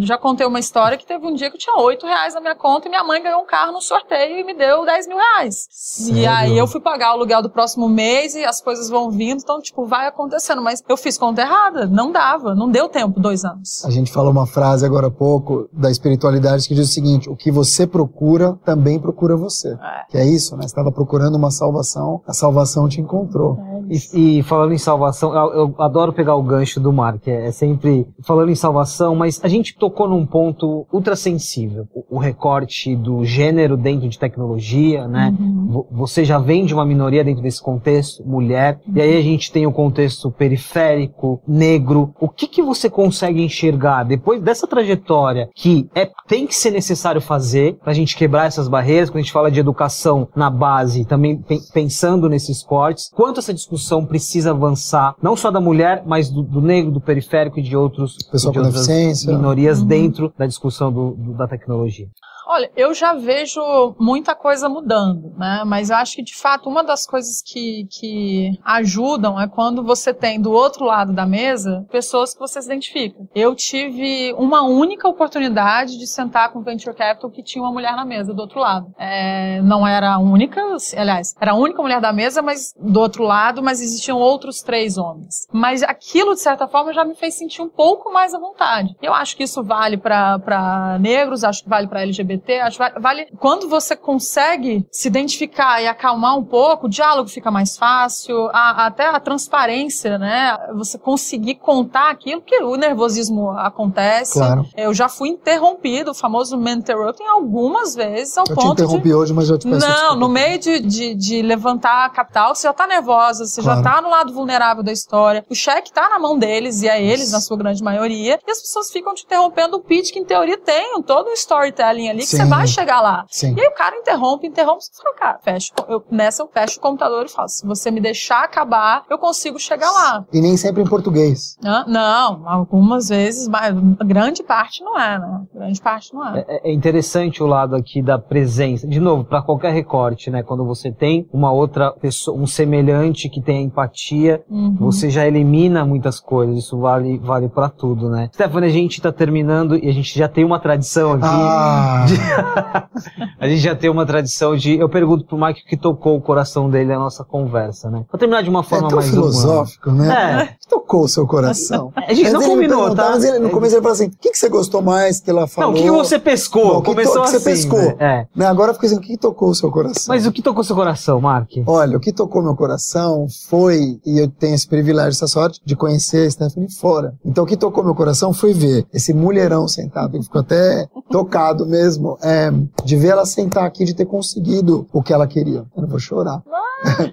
já 0.00 0.16
contei 0.16 0.46
uma 0.46 0.58
história 0.58 0.96
que 0.96 1.06
teve 1.06 1.26
um 1.26 1.34
dia 1.34 1.50
que 1.50 1.56
eu 1.56 1.60
tinha 1.60 1.76
oito 1.76 2.06
reais 2.06 2.34
na 2.34 2.40
minha 2.40 2.54
conta 2.54 2.86
e 2.88 2.90
minha 2.90 3.04
mãe 3.04 3.22
ganhou 3.22 3.42
um 3.42 3.46
carro 3.46 3.72
no 3.72 3.80
sorteio 3.82 4.38
e 4.38 4.44
me 4.44 4.54
deu 4.54 4.84
10 4.84 5.06
mil 5.06 5.16
reais. 5.18 5.66
E 5.70 6.04
Sério? 6.14 6.30
aí 6.30 6.56
eu 6.58 6.66
fui 6.66 6.80
pagar 6.80 7.10
o 7.10 7.12
aluguel 7.18 7.42
do 7.42 7.50
próximo 7.50 7.88
mês 7.88 8.34
e 8.34 8.44
as 8.44 8.60
coisas 8.60 8.88
vão 8.88 9.10
vindo, 9.10 9.40
então, 9.42 9.60
tipo, 9.60 9.84
vai 9.84 10.06
acontecendo. 10.06 10.62
Mas 10.62 10.82
eu 10.88 10.96
fiz 10.96 11.18
conta 11.18 11.42
errada, 11.42 11.86
não 11.86 12.10
dava, 12.10 12.54
não 12.54 12.70
deu 12.70 12.88
tempo, 12.88 13.20
dois 13.20 13.44
anos. 13.44 13.84
A 13.84 13.90
gente 13.90 14.10
falou 14.10 14.30
uma 14.32 14.46
frase 14.46 14.86
agora 14.86 15.08
há 15.08 15.10
pouco 15.10 15.68
da 15.72 15.90
espiritualidade 15.90 16.66
que 16.66 16.74
diz 16.74 16.88
o 16.88 16.92
seguinte: 16.92 17.28
o 17.28 17.36
que 17.36 17.50
você 17.50 17.86
procura 17.86 18.58
também 18.64 18.98
procura 18.98 19.36
você. 19.36 19.72
É. 19.72 20.10
Que 20.10 20.18
é 20.18 20.24
isso, 20.26 20.56
né? 20.56 20.62
Você 20.62 20.68
estava 20.68 20.90
procurando 20.90 21.34
uma 21.36 21.50
salvação, 21.50 22.22
a 22.26 22.32
salvação 22.32 22.88
te 22.88 23.00
encontrou. 23.00 23.58
E, 23.90 24.38
e 24.38 24.42
falando 24.44 24.61
em 24.70 24.76
salvação, 24.78 25.34
eu, 25.34 25.52
eu 25.54 25.74
adoro 25.78 26.12
pegar 26.12 26.36
o 26.36 26.42
gancho 26.42 26.78
do 26.78 26.92
Mark, 26.92 27.26
é, 27.26 27.46
é 27.46 27.50
sempre 27.50 28.06
falando 28.22 28.50
em 28.50 28.54
salvação, 28.54 29.14
mas 29.16 29.40
a 29.42 29.48
gente 29.48 29.74
tocou 29.76 30.06
num 30.06 30.26
ponto 30.26 30.86
ultra 30.92 31.16
sensível. 31.16 31.86
O, 31.94 32.16
o 32.16 32.18
recorte 32.18 32.94
do 32.94 33.24
gênero 33.24 33.76
dentro 33.78 34.08
de 34.08 34.18
tecnologia, 34.18 35.08
né? 35.08 35.34
Vo- 35.68 35.86
Você 35.90 36.24
já 36.24 36.38
vem 36.38 36.66
de 36.66 36.74
uma 36.74 36.84
minoria 36.84 37.24
dentro 37.24 37.42
desse 37.42 37.62
contexto, 37.62 38.22
mulher, 38.26 38.78
e 38.94 39.00
aí 39.00 39.16
a 39.16 39.22
gente 39.22 39.50
tem 39.50 39.66
o 39.66 39.72
contexto 39.72 40.30
periférico, 40.30 41.40
negro. 41.46 42.14
O 42.20 42.28
que 42.28 42.46
que 42.46 42.62
você 42.62 42.88
consegue 42.90 43.42
enxergar 43.42 44.04
depois 44.04 44.40
dessa 44.40 44.66
trajetória 44.66 45.48
que 45.54 45.88
é, 45.94 46.10
tem 46.28 46.46
que 46.46 46.54
ser 46.54 46.70
necessário 46.70 47.20
fazer 47.20 47.76
pra 47.82 47.92
gente 47.92 48.16
quebrar 48.16 48.46
essas 48.46 48.68
barreiras, 48.68 49.08
quando 49.10 49.18
a 49.18 49.22
gente 49.22 49.32
fala 49.32 49.50
de 49.50 49.60
educação 49.60 50.28
na 50.36 50.50
base, 50.50 51.04
também 51.04 51.36
pen- 51.38 51.60
pensando 51.72 52.28
nesses 52.28 52.62
cortes, 52.62 53.08
quanto 53.14 53.40
essa 53.40 53.54
discussão 53.54 54.04
precisa 54.04 54.51
avançar, 54.52 55.14
não 55.22 55.34
só 55.36 55.50
da 55.50 55.60
mulher, 55.60 56.02
mas 56.06 56.30
do, 56.30 56.42
do 56.42 56.60
negro, 56.60 56.90
do 56.92 57.00
periférico 57.00 57.58
e 57.58 57.62
de 57.62 57.76
outros 57.76 58.16
Pessoal 58.30 58.52
de 58.52 58.58
com 58.60 58.64
outras 58.66 58.86
deficiência. 58.86 59.32
minorias 59.36 59.82
dentro 59.82 60.32
da 60.38 60.46
discussão 60.46 60.92
do- 60.92 61.10
do- 61.12 61.32
da 61.34 61.48
tecnologia. 61.48 62.06
Olha, 62.46 62.70
eu 62.76 62.92
já 62.92 63.14
vejo 63.14 63.60
muita 63.98 64.34
coisa 64.34 64.68
mudando, 64.68 65.32
né? 65.36 65.62
Mas 65.64 65.90
eu 65.90 65.96
acho 65.96 66.16
que, 66.16 66.22
de 66.22 66.34
fato, 66.34 66.68
uma 66.68 66.82
das 66.82 67.06
coisas 67.06 67.42
que, 67.42 67.86
que 67.90 68.58
ajudam 68.64 69.40
é 69.40 69.48
quando 69.48 69.82
você 69.82 70.12
tem 70.12 70.40
do 70.40 70.50
outro 70.52 70.84
lado 70.84 71.12
da 71.12 71.26
mesa 71.26 71.86
pessoas 71.90 72.34
que 72.34 72.40
você 72.40 72.60
se 72.60 72.68
identifica. 72.68 73.18
Eu 73.34 73.54
tive 73.54 74.32
uma 74.36 74.62
única 74.62 75.08
oportunidade 75.08 75.98
de 75.98 76.06
sentar 76.06 76.52
com 76.52 76.58
o 76.58 76.62
Venture 76.62 76.94
Capital 76.96 77.30
que 77.30 77.42
tinha 77.42 77.62
uma 77.62 77.72
mulher 77.72 77.94
na 77.94 78.04
mesa 78.04 78.34
do 78.34 78.40
outro 78.40 78.60
lado. 78.60 78.92
É, 78.98 79.60
não 79.62 79.86
era 79.86 80.14
a 80.14 80.18
única, 80.18 80.60
aliás, 80.96 81.34
era 81.40 81.52
a 81.52 81.56
única 81.56 81.80
mulher 81.80 82.00
da 82.00 82.12
mesa, 82.12 82.42
mas 82.42 82.74
do 82.78 83.00
outro 83.00 83.24
lado, 83.24 83.62
mas 83.62 83.80
existiam 83.80 84.18
outros 84.18 84.62
três 84.62 84.98
homens. 84.98 85.46
Mas 85.52 85.82
aquilo, 85.82 86.34
de 86.34 86.40
certa 86.40 86.66
forma, 86.66 86.92
já 86.92 87.04
me 87.04 87.14
fez 87.14 87.34
sentir 87.34 87.62
um 87.62 87.68
pouco 87.68 88.12
mais 88.12 88.34
à 88.34 88.38
vontade. 88.38 88.94
Eu 89.00 89.14
acho 89.14 89.36
que 89.36 89.44
isso 89.44 89.62
vale 89.62 89.96
para 89.96 90.98
negros, 91.00 91.44
acho 91.44 91.62
que 91.62 91.68
vale 91.68 91.86
para 91.86 92.02
LGBT, 92.02 92.31
acho 92.64 92.78
que 92.78 93.00
vale, 93.00 93.26
quando 93.38 93.68
você 93.68 93.96
consegue 93.96 94.86
se 94.90 95.08
identificar 95.08 95.82
e 95.82 95.86
acalmar 95.86 96.36
um 96.38 96.44
pouco, 96.44 96.86
o 96.86 96.90
diálogo 96.90 97.28
fica 97.28 97.50
mais 97.50 97.76
fácil, 97.76 98.48
a- 98.52 98.86
até 98.86 99.06
a 99.06 99.20
transparência, 99.20 100.18
né? 100.18 100.56
Você 100.74 100.98
conseguir 100.98 101.56
contar 101.56 102.10
aquilo 102.10 102.40
que 102.40 102.56
o 102.62 102.76
nervosismo 102.76 103.50
acontece. 103.50 104.34
Claro. 104.34 104.66
Eu 104.76 104.92
já 104.94 105.08
fui 105.08 105.28
interrompido, 105.28 106.10
o 106.10 106.14
famoso 106.14 106.56
man 106.58 106.72
interrupting, 106.72 107.24
algumas 107.24 107.94
vezes 107.94 108.36
ao 108.38 108.44
Eu 108.44 108.48
te 108.48 108.54
ponto 108.54 108.76
de 108.76 108.82
interrompi 108.82 109.12
hoje, 109.14 109.32
mas 109.32 109.48
já 109.48 109.58
te 109.58 109.68
peço 109.68 109.86
não, 109.88 110.16
no 110.16 110.28
meio 110.28 110.58
de, 110.58 110.80
de, 110.80 111.14
de 111.14 111.42
levantar 111.42 112.06
a 112.06 112.08
capital, 112.10 112.54
você 112.54 112.66
já 112.66 112.72
tá 112.72 112.86
nervosa, 112.86 113.44
você 113.46 113.62
Claro. 113.62 113.82
já 113.82 113.90
tá 113.90 114.00
no 114.02 114.08
lado 114.10 114.32
vulnerável 114.32 114.82
da 114.82 114.92
história, 114.92 115.44
o 115.50 115.54
cheque 115.54 115.92
tá 115.92 116.08
na 116.08 116.18
mão 116.18 116.38
deles, 116.38 116.82
e 116.82 116.88
é 116.88 117.02
eles, 117.02 117.24
Isso. 117.24 117.32
na 117.32 117.40
sua 117.40 117.56
grande 117.56 117.82
maioria, 117.82 118.38
e 118.46 118.50
as 118.50 118.60
pessoas 118.60 118.90
ficam 118.90 119.14
te 119.14 119.24
interrompendo 119.24 119.76
o 119.76 119.80
pitch, 119.80 120.12
que 120.12 120.18
em 120.18 120.24
teoria 120.24 120.58
tem 120.58 121.00
todo 121.02 121.28
um 121.28 121.32
storytelling 121.32 122.08
ali, 122.08 122.21
que 122.22 122.28
Sim. 122.30 122.36
você 122.38 122.44
vai 122.46 122.66
chegar 122.66 123.00
lá. 123.00 123.24
Sim. 123.28 123.54
E 123.56 123.60
aí 123.60 123.66
o 123.68 123.74
cara 123.74 123.96
interrompe, 123.96 124.46
interrompe, 124.46 124.82
você 124.84 125.02
fala, 125.02 125.14
cara, 125.14 125.38
fecha, 125.42 125.72
eu, 125.88 126.04
nessa 126.10 126.42
eu 126.42 126.48
fecho 126.52 126.78
o 126.78 126.82
computador 126.82 127.24
e 127.26 127.28
falo, 127.28 127.48
se 127.48 127.66
você 127.66 127.90
me 127.90 128.00
deixar 128.00 128.44
acabar, 128.44 129.04
eu 129.10 129.18
consigo 129.18 129.58
chegar 129.58 129.90
lá. 129.90 130.24
E 130.32 130.40
nem 130.40 130.56
sempre 130.56 130.82
em 130.82 130.86
português. 130.86 131.56
Não, 131.86 132.42
algumas 132.48 133.08
vezes, 133.08 133.48
mas 133.48 133.74
grande 134.04 134.42
parte 134.42 134.82
não 134.82 134.98
é, 134.98 135.18
né? 135.18 135.40
Grande 135.54 135.80
parte 135.80 136.12
não 136.14 136.26
é. 136.28 136.44
É 136.48 136.62
é 136.70 136.72
interessante 136.72 137.42
o 137.42 137.46
lado 137.46 137.74
aqui 137.76 138.00
da 138.02 138.18
presença. 138.18 138.86
De 138.86 139.00
novo, 139.00 139.24
para 139.24 139.42
qualquer 139.42 139.72
recorte, 139.72 140.30
né? 140.30 140.42
Quando 140.42 140.64
você 140.64 140.90
tem 140.92 141.28
uma 141.32 141.50
outra 141.52 141.90
pessoa, 141.92 142.38
um 142.38 142.46
semelhante 142.46 143.28
que 143.28 143.40
tem 143.40 143.64
empatia, 143.64 144.42
Uhum. 144.48 144.76
você 144.78 145.10
já 145.10 145.26
elimina 145.26 145.84
muitas 145.84 146.18
coisas. 146.20 146.56
Isso 146.56 146.78
vale, 146.78 147.18
vale 147.18 147.48
para 147.48 147.68
tudo, 147.68 148.08
né? 148.08 148.30
Stephanie, 148.32 148.68
a 148.68 148.72
gente 148.72 149.00
tá 149.00 149.12
terminando 149.12 149.76
e 149.76 149.88
a 149.88 149.92
gente 149.92 150.16
já 150.18 150.28
tem 150.28 150.44
uma 150.44 150.58
tradição 150.60 151.12
aqui. 151.12 151.24
Ah, 151.26 152.04
A 153.38 153.48
gente 153.48 153.60
já 153.60 153.74
tem 153.74 153.90
uma 153.90 154.06
tradição 154.06 154.56
de. 154.56 154.78
Eu 154.78 154.88
pergunto 154.88 155.24
pro 155.24 155.38
Mike 155.38 155.62
o 155.62 155.64
que 155.64 155.76
tocou 155.76 156.16
o 156.16 156.20
coração 156.20 156.70
dele 156.70 156.92
na 156.92 156.98
nossa 156.98 157.24
conversa, 157.24 157.90
né? 157.90 158.04
Pra 158.08 158.18
terminar 158.18 158.42
de 158.42 158.50
uma 158.50 158.60
é 158.60 158.62
forma 158.62 158.88
tão 158.88 158.98
mais 158.98 159.10
filosófico, 159.10 159.90
né? 159.90 160.04
humana. 160.04 160.42
É. 160.42 160.56
Tocou 160.82 161.04
o 161.04 161.08
seu 161.08 161.26
coração. 161.26 161.92
A 161.96 162.12
gente 162.12 162.26
Antes 162.28 162.32
não 162.32 162.42
combinou, 162.54 162.94
tá? 162.94 163.10
mas 163.10 163.24
ele- 163.24 163.38
no 163.38 163.50
começo 163.50 163.74
ele 163.74 163.82
falou 163.82 163.94
assim: 163.94 164.06
o 164.06 164.10
que, 164.10 164.30
que 164.30 164.36
você 164.38 164.48
gostou 164.48 164.82
mais 164.82 165.20
que 165.20 165.30
ela 165.30 165.46
falou? 165.46 165.72
Não, 165.72 165.78
o 165.78 165.82
que 165.82 165.90
você 165.90 166.18
pescou? 166.18 166.64
Não, 166.64 166.70
o 166.78 166.82
que 166.82 166.90
to- 166.90 166.94
Começou 166.96 167.22
que 167.22 167.30
você 167.30 167.36
assim, 167.36 167.44
pescou? 167.44 167.78
né? 167.78 167.96
É. 167.98 168.26
Né, 168.34 168.46
Agora 168.46 168.74
fica 168.74 168.86
assim: 168.86 168.96
o 168.96 169.00
que, 169.00 169.08
que 169.08 169.16
tocou 169.16 169.50
o 169.50 169.54
seu 169.54 169.70
coração? 169.70 170.04
Mas 170.08 170.26
o 170.26 170.32
que 170.32 170.42
tocou 170.42 170.62
seu 170.64 170.74
coração, 170.76 171.20
Mark? 171.20 171.48
Olha, 171.66 171.96
o 171.96 172.00
que 172.00 172.12
tocou 172.12 172.42
meu 172.42 172.54
coração 172.56 173.26
foi, 173.48 173.98
e 174.04 174.18
eu 174.22 174.28
tenho 174.28 174.54
esse 174.54 174.66
privilégio, 174.68 175.10
essa 175.10 175.26
sorte, 175.28 175.60
de 175.64 175.76
conhecer 175.76 176.26
a 176.26 176.30
Stephanie 176.30 176.70
fora. 176.72 177.14
Então, 177.24 177.44
o 177.44 177.46
que 177.46 177.56
tocou 177.56 177.84
meu 177.84 177.94
coração 177.94 178.32
foi 178.34 178.52
ver 178.52 178.84
esse 178.92 179.14
mulherão 179.14 179.66
sentado, 179.68 180.18
que 180.18 180.24
ficou 180.24 180.40
até 180.40 180.86
tocado 181.10 181.64
mesmo, 181.64 182.18
é, 182.22 182.50
de 182.84 182.96
ver 182.96 183.08
ela 183.08 183.24
sentar 183.24 183.64
aqui, 183.64 183.84
de 183.84 183.94
ter 183.94 184.04
conseguido 184.06 184.86
o 184.92 185.02
que 185.02 185.12
ela 185.12 185.26
queria. 185.26 185.64
Eu 185.76 185.82
não 185.82 185.88
vou 185.88 185.98
chorar. 185.98 186.42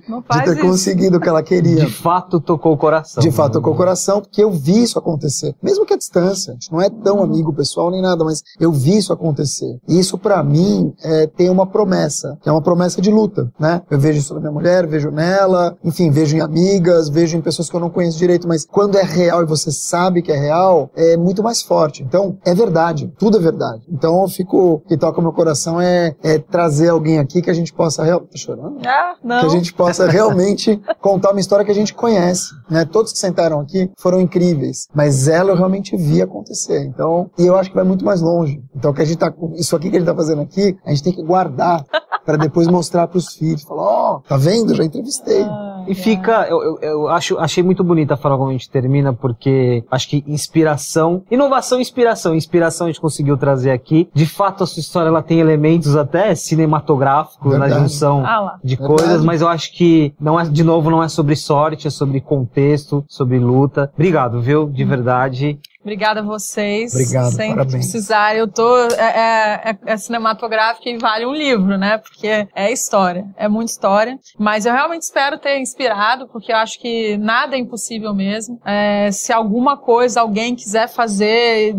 Não 0.08 0.22
De 0.22 0.26
faz 0.28 0.44
ter 0.46 0.54
isso. 0.58 0.62
conseguido 0.62 1.18
o 1.18 1.20
que 1.22 1.30
ela 1.30 1.44
queria. 1.44 1.86
De 1.86 1.92
fato 1.92 2.40
tocou 2.40 2.74
o 2.74 2.78
coração. 2.78 3.22
De 3.22 3.30
fato, 3.32 3.59
tocou 3.60 3.74
o 3.74 3.78
coração, 3.78 4.22
porque 4.22 4.44
eu 4.44 4.52
vi 4.52 4.84
isso 4.84 4.98
acontecer. 4.98 5.54
Mesmo 5.62 5.86
que 5.86 5.94
a 5.94 5.98
distância, 5.98 6.52
a 6.52 6.54
gente 6.54 6.72
não 6.72 6.82
é 6.82 6.90
tão 6.90 7.22
amigo 7.22 7.54
pessoal 7.54 7.92
nem 7.92 8.02
nada, 8.02 8.24
mas 8.24 8.42
eu 8.60 8.72
vi 8.72 8.98
isso 8.98 9.12
acontecer. 9.12 9.78
E 9.88 10.00
isso, 10.00 10.18
pra 10.18 10.42
mim, 10.44 10.94
é, 11.04 11.28
tem 11.28 11.50
uma 11.50 11.68
promessa, 11.68 12.38
que 12.42 12.50
é 12.50 12.52
uma 12.52 12.62
promessa 12.62 13.02
de 13.02 13.12
luta, 13.12 13.52
né? 13.60 13.82
Eu 13.90 14.00
vejo 14.00 14.20
isso 14.20 14.34
na 14.34 14.40
minha 14.40 14.52
mulher, 14.52 14.88
vejo 14.88 15.12
nela, 15.12 15.78
enfim, 15.84 16.10
vejo 16.10 16.38
em 16.38 16.42
amigas, 16.42 17.10
vejo 17.10 17.38
em 17.38 17.42
pessoas 17.42 17.70
que 17.70 17.76
eu 17.76 17.80
não 17.80 17.90
conheço 17.90 18.18
direito, 18.18 18.48
mas 18.48 18.66
quando 18.66 18.98
é 18.98 19.04
real 19.04 19.44
e 19.44 19.46
você 19.46 19.72
sabe 19.72 20.22
que 20.22 20.32
é 20.32 20.38
real, 20.38 20.90
é 20.96 21.18
muito 21.18 21.44
mais 21.44 21.62
forte. 21.62 22.04
Então, 22.04 22.38
é 22.46 22.54
verdade, 22.54 23.12
tudo 23.18 23.38
é 23.38 23.42
verdade. 23.42 23.84
Então, 23.90 24.22
eu 24.22 24.28
fico, 24.30 24.58
o 24.76 24.80
que 24.80 24.98
toca 24.98 25.20
o 25.20 25.24
meu 25.24 25.34
coração 25.34 25.82
é, 25.82 26.16
é 26.24 26.38
trazer 26.38 26.90
alguém 26.90 27.20
aqui 27.20 27.42
que 27.42 27.50
a 27.50 27.54
gente 27.54 27.74
possa, 27.74 28.04
real... 28.04 28.22
tá 28.22 28.38
chorando? 28.38 28.80
Ah, 28.86 29.16
não. 29.24 29.40
que 29.42 29.46
a 29.46 29.50
gente 29.50 29.74
possa 29.74 30.08
realmente 30.10 30.82
contar 31.02 31.32
uma 31.32 31.40
história 31.40 31.66
que 31.66 31.72
a 31.72 31.76
gente 31.76 31.94
conhece, 31.94 32.52
né? 32.70 32.86
Todos 32.86 33.12
que 33.12 33.20
sentaram 33.20 33.49
aqui 33.58 33.90
foram 33.98 34.20
incríveis, 34.20 34.88
mas 34.94 35.28
ela 35.28 35.52
eu 35.52 35.56
realmente 35.56 35.96
vi 35.96 36.22
acontecer. 36.22 36.86
Então, 36.86 37.32
e 37.38 37.46
eu 37.46 37.56
acho 37.56 37.70
que 37.70 37.76
vai 37.76 37.86
muito 37.86 38.04
mais 38.04 38.22
longe. 38.22 38.62
Então, 38.76 38.92
o 38.92 38.94
que 38.94 39.02
a 39.02 39.06
gente 39.06 39.18
tá, 39.18 39.34
isso 39.56 39.76
aqui 39.76 39.90
que 39.90 39.96
a 39.96 40.00
gente 40.00 40.08
tá 40.10 40.16
fazendo 40.16 40.42
aqui, 40.42 40.78
a 40.86 40.90
gente 40.90 41.04
tem 41.04 41.14
que 41.14 41.24
guardar 41.24 41.86
para 42.26 42.38
depois 42.38 42.68
mostrar 42.68 43.08
para 43.08 43.18
os 43.18 43.34
filhos, 43.34 43.64
falar, 43.64 43.82
ó, 43.82 44.20
tá 44.20 44.38
vendo? 44.38 44.76
Já 44.76 44.84
entrevistei. 44.84 45.42
Ah, 45.42 45.79
E 45.90 45.96
fica, 45.96 46.48
eu, 46.48 46.62
eu, 46.62 46.80
eu 46.82 47.08
acho, 47.08 47.38
achei 47.40 47.64
muito 47.64 47.84
bonita 47.84 48.14
a 48.14 48.18
forma 48.18 48.38
como 48.38 48.50
a 48.50 48.54
gente 48.54 48.70
termina, 48.70 49.12
porque 49.12 49.84
acho 49.90 50.08
que 50.08 50.24
inspiração, 50.28 51.24
inovação 51.32 51.80
e 51.80 51.82
inspiração. 51.82 52.36
Inspiração 52.36 52.88
a 52.88 52.90
gente 52.90 53.02
conseguiu 53.02 53.36
trazer 53.38 53.72
aqui. 53.72 54.08
De 54.14 54.26
fato, 54.26 54.64
a 54.64 54.68
sua 54.68 54.82
história 54.82 55.10
ela 55.10 55.24
tem 55.24 55.40
elementos 55.40 55.96
até 55.96 56.36
cinematográficos 56.36 57.54
na 57.54 57.66
Verdade. 57.66 57.82
junção 57.82 58.24
Ah 58.26 58.58
de 58.64 58.76
Verdade. 58.76 59.02
coisas, 59.02 59.24
mas 59.24 59.42
eu 59.42 59.48
acho 59.48 59.74
que 59.74 60.14
não 60.20 60.40
é, 60.40 60.44
de 60.46 60.64
novo, 60.64 60.90
não 60.90 61.02
é 61.02 61.08
sobre 61.08 61.36
sorte, 61.36 61.88
é 61.88 61.90
sobre 61.90 62.22
contexto, 62.22 63.04
sobre 63.08 63.40
luta. 63.40 63.92
Obrigado, 63.94 64.42
viu? 64.42 64.70
De 64.70 64.84
verdade. 64.84 65.60
Obrigada 65.82 66.20
a 66.20 66.24
vocês. 66.24 66.94
Obrigado, 66.94 67.32
Sempre 67.32 67.50
parabéns. 67.56 67.72
precisar, 67.92 68.36
eu 68.36 68.48
tô. 68.48 68.78
É, 68.78 68.94
é, 69.02 69.70
é- 69.72 69.78
é 69.94 69.98
cinematográfica 69.98 70.90
e 70.90 70.98
vale 70.98 71.26
um 71.26 71.34
livro, 71.34 71.78
né? 71.78 71.98
Porque 71.98 72.48
é 72.54 72.72
história, 72.72 73.26
é 73.38 73.48
muita 73.48 73.72
história. 73.72 74.20
Mas 74.38 74.66
eu 74.66 74.74
realmente 74.74 75.04
espero 75.04 75.38
ter 75.38 75.58
inspirado, 75.58 76.28
porque 76.28 76.52
eu 76.52 76.58
acho 76.58 76.78
que 76.80 77.18
nada 77.18 77.56
é 77.56 77.60
impossível 77.60 78.14
mesmo. 78.14 78.60
É, 78.66 79.10
se 79.12 79.32
alguma 79.32 79.78
coisa 79.78 80.20
alguém 80.20 80.54
quiser 80.54 80.90
fazer, 80.90 81.74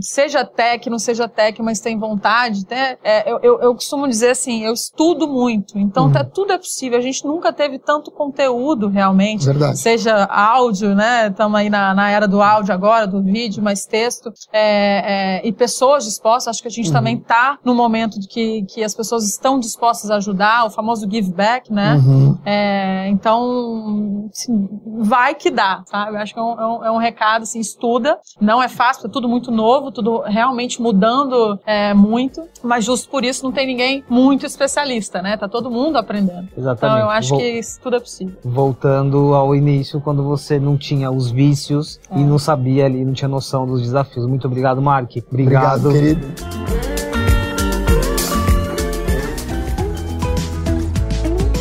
seja 0.00 0.46
tech, 0.46 0.88
não 0.88 0.98
seja 0.98 1.28
tech, 1.28 1.60
mas 1.62 1.78
tem 1.78 1.98
vontade, 1.98 2.62
né? 2.70 2.96
Eu, 3.26 3.38
eu, 3.42 3.60
eu 3.60 3.74
costumo 3.74 4.08
dizer 4.08 4.30
assim, 4.30 4.64
eu 4.64 4.72
estudo 4.72 5.28
muito, 5.28 5.78
então 5.78 6.06
Uhum. 6.06 6.12
tá, 6.12 6.24
tudo 6.24 6.52
é 6.54 6.58
possível. 6.58 6.98
A 6.98 7.02
gente 7.02 7.24
nunca 7.26 7.52
teve 7.52 7.78
tanto 7.78 8.10
conteúdo 8.10 8.88
realmente 8.88 9.44
Verdade. 9.44 9.78
seja 9.78 10.24
áudio, 10.24 10.94
né? 10.94 11.28
Estamos 11.28 11.58
aí 11.60 11.68
na, 11.68 11.92
na 11.94 12.10
era 12.10 12.26
do 12.26 12.40
áudio 12.42 12.72
agora, 12.72 13.06
do 13.06 13.22
vídeo, 13.22 13.41
mais 13.60 13.84
texto, 13.86 14.32
é, 14.52 15.40
é, 15.42 15.46
e 15.48 15.52
pessoas 15.52 16.04
dispostas. 16.04 16.48
Acho 16.48 16.62
que 16.62 16.68
a 16.68 16.70
gente 16.70 16.86
Uhum. 16.88 16.92
também 16.92 17.16
está 17.16 17.58
no 17.64 17.74
momento 17.74 18.18
que, 18.28 18.62
que 18.64 18.82
as 18.84 18.94
pessoas 18.94 19.24
estão 19.28 19.58
dispostas 19.58 20.10
a 20.10 20.16
ajudar, 20.16 20.64
o 20.66 20.70
famoso 20.70 21.08
give 21.10 21.32
back, 21.32 21.72
né? 21.72 21.94
Uhum. 21.96 22.38
É, 22.44 23.08
então, 23.08 24.28
assim, 24.32 24.68
vai 24.98 25.34
que 25.34 25.50
dá, 25.50 25.82
sabe? 25.86 26.12
Eu 26.16 26.20
acho 26.20 26.34
que 26.34 26.38
é 26.40 26.42
um, 26.42 26.60
é 26.60 26.66
um- 26.66 26.84
é 26.86 26.90
um 26.90 26.96
recado, 26.98 27.42
assim, 27.42 27.60
estuda. 27.60 28.18
Não 28.40 28.62
é 28.62 28.68
fácil, 28.68 29.06
é 29.06 29.10
tudo 29.10 29.28
muito 29.28 29.50
novo, 29.50 29.90
tudo 29.90 30.20
realmente 30.22 30.80
mudando 30.80 31.58
é, 31.66 31.94
muito, 31.94 32.42
mas 32.62 32.84
justo 32.84 33.08
por 33.08 33.24
isso 33.24 33.44
não 33.44 33.52
tem 33.52 33.66
ninguém 33.66 34.04
muito 34.08 34.46
especialista, 34.46 35.20
né? 35.22 35.36
Tá 35.36 35.48
todo 35.48 35.70
mundo 35.70 35.96
aprendendo. 35.96 36.48
Exatamente. 36.56 36.78
Então 36.78 36.98
eu 36.98 37.10
acho 37.10 37.30
Vol- 37.30 37.38
que 37.38 37.58
isso 37.58 37.80
tudo 37.80 37.96
é 37.96 38.00
possível. 38.00 38.36
Voltando 38.44 39.34
ao 39.34 39.54
início, 39.54 40.00
quando 40.00 40.22
você 40.22 40.58
não 40.58 40.76
tinha 40.76 41.10
os 41.10 41.30
vícios 41.30 42.00
É. 42.10 42.18
e 42.18 42.24
não 42.24 42.38
sabia 42.38 42.84
ali, 42.86 43.04
não 43.04 43.12
tinha 43.12 43.28
noção 43.32 43.66
dos 43.66 43.82
desafios. 43.82 44.26
Muito 44.26 44.46
obrigado, 44.46 44.80
Mark. 44.80 45.10
Obrigado. 45.30 45.88
Obrigado, 45.88 45.92
querido. 45.92 46.62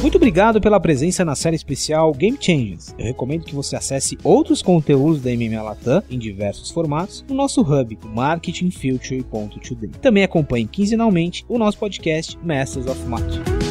Muito 0.01 0.15
obrigado 0.17 0.59
pela 0.59 0.79
presença 0.79 1.23
na 1.23 1.35
série 1.35 1.55
especial 1.55 2.11
Game 2.11 2.37
Changers. 2.39 2.93
Eu 2.97 3.05
recomendo 3.05 3.45
que 3.45 3.55
você 3.55 3.75
acesse 3.75 4.17
outros 4.23 4.61
conteúdos 4.61 5.21
da 5.21 5.29
MMA 5.29 5.61
Latam 5.61 6.03
em 6.09 6.19
diversos 6.19 6.69
formatos 6.71 7.23
no 7.29 7.35
nosso 7.35 7.61
hub, 7.61 7.97
marketingfuture.today. 8.03 9.91
Também 10.01 10.23
acompanhe 10.23 10.67
quinzenalmente 10.67 11.45
o 11.47 11.57
nosso 11.57 11.77
podcast 11.77 12.37
Masters 12.43 12.87
of 12.87 12.99
Marketing. 13.05 13.70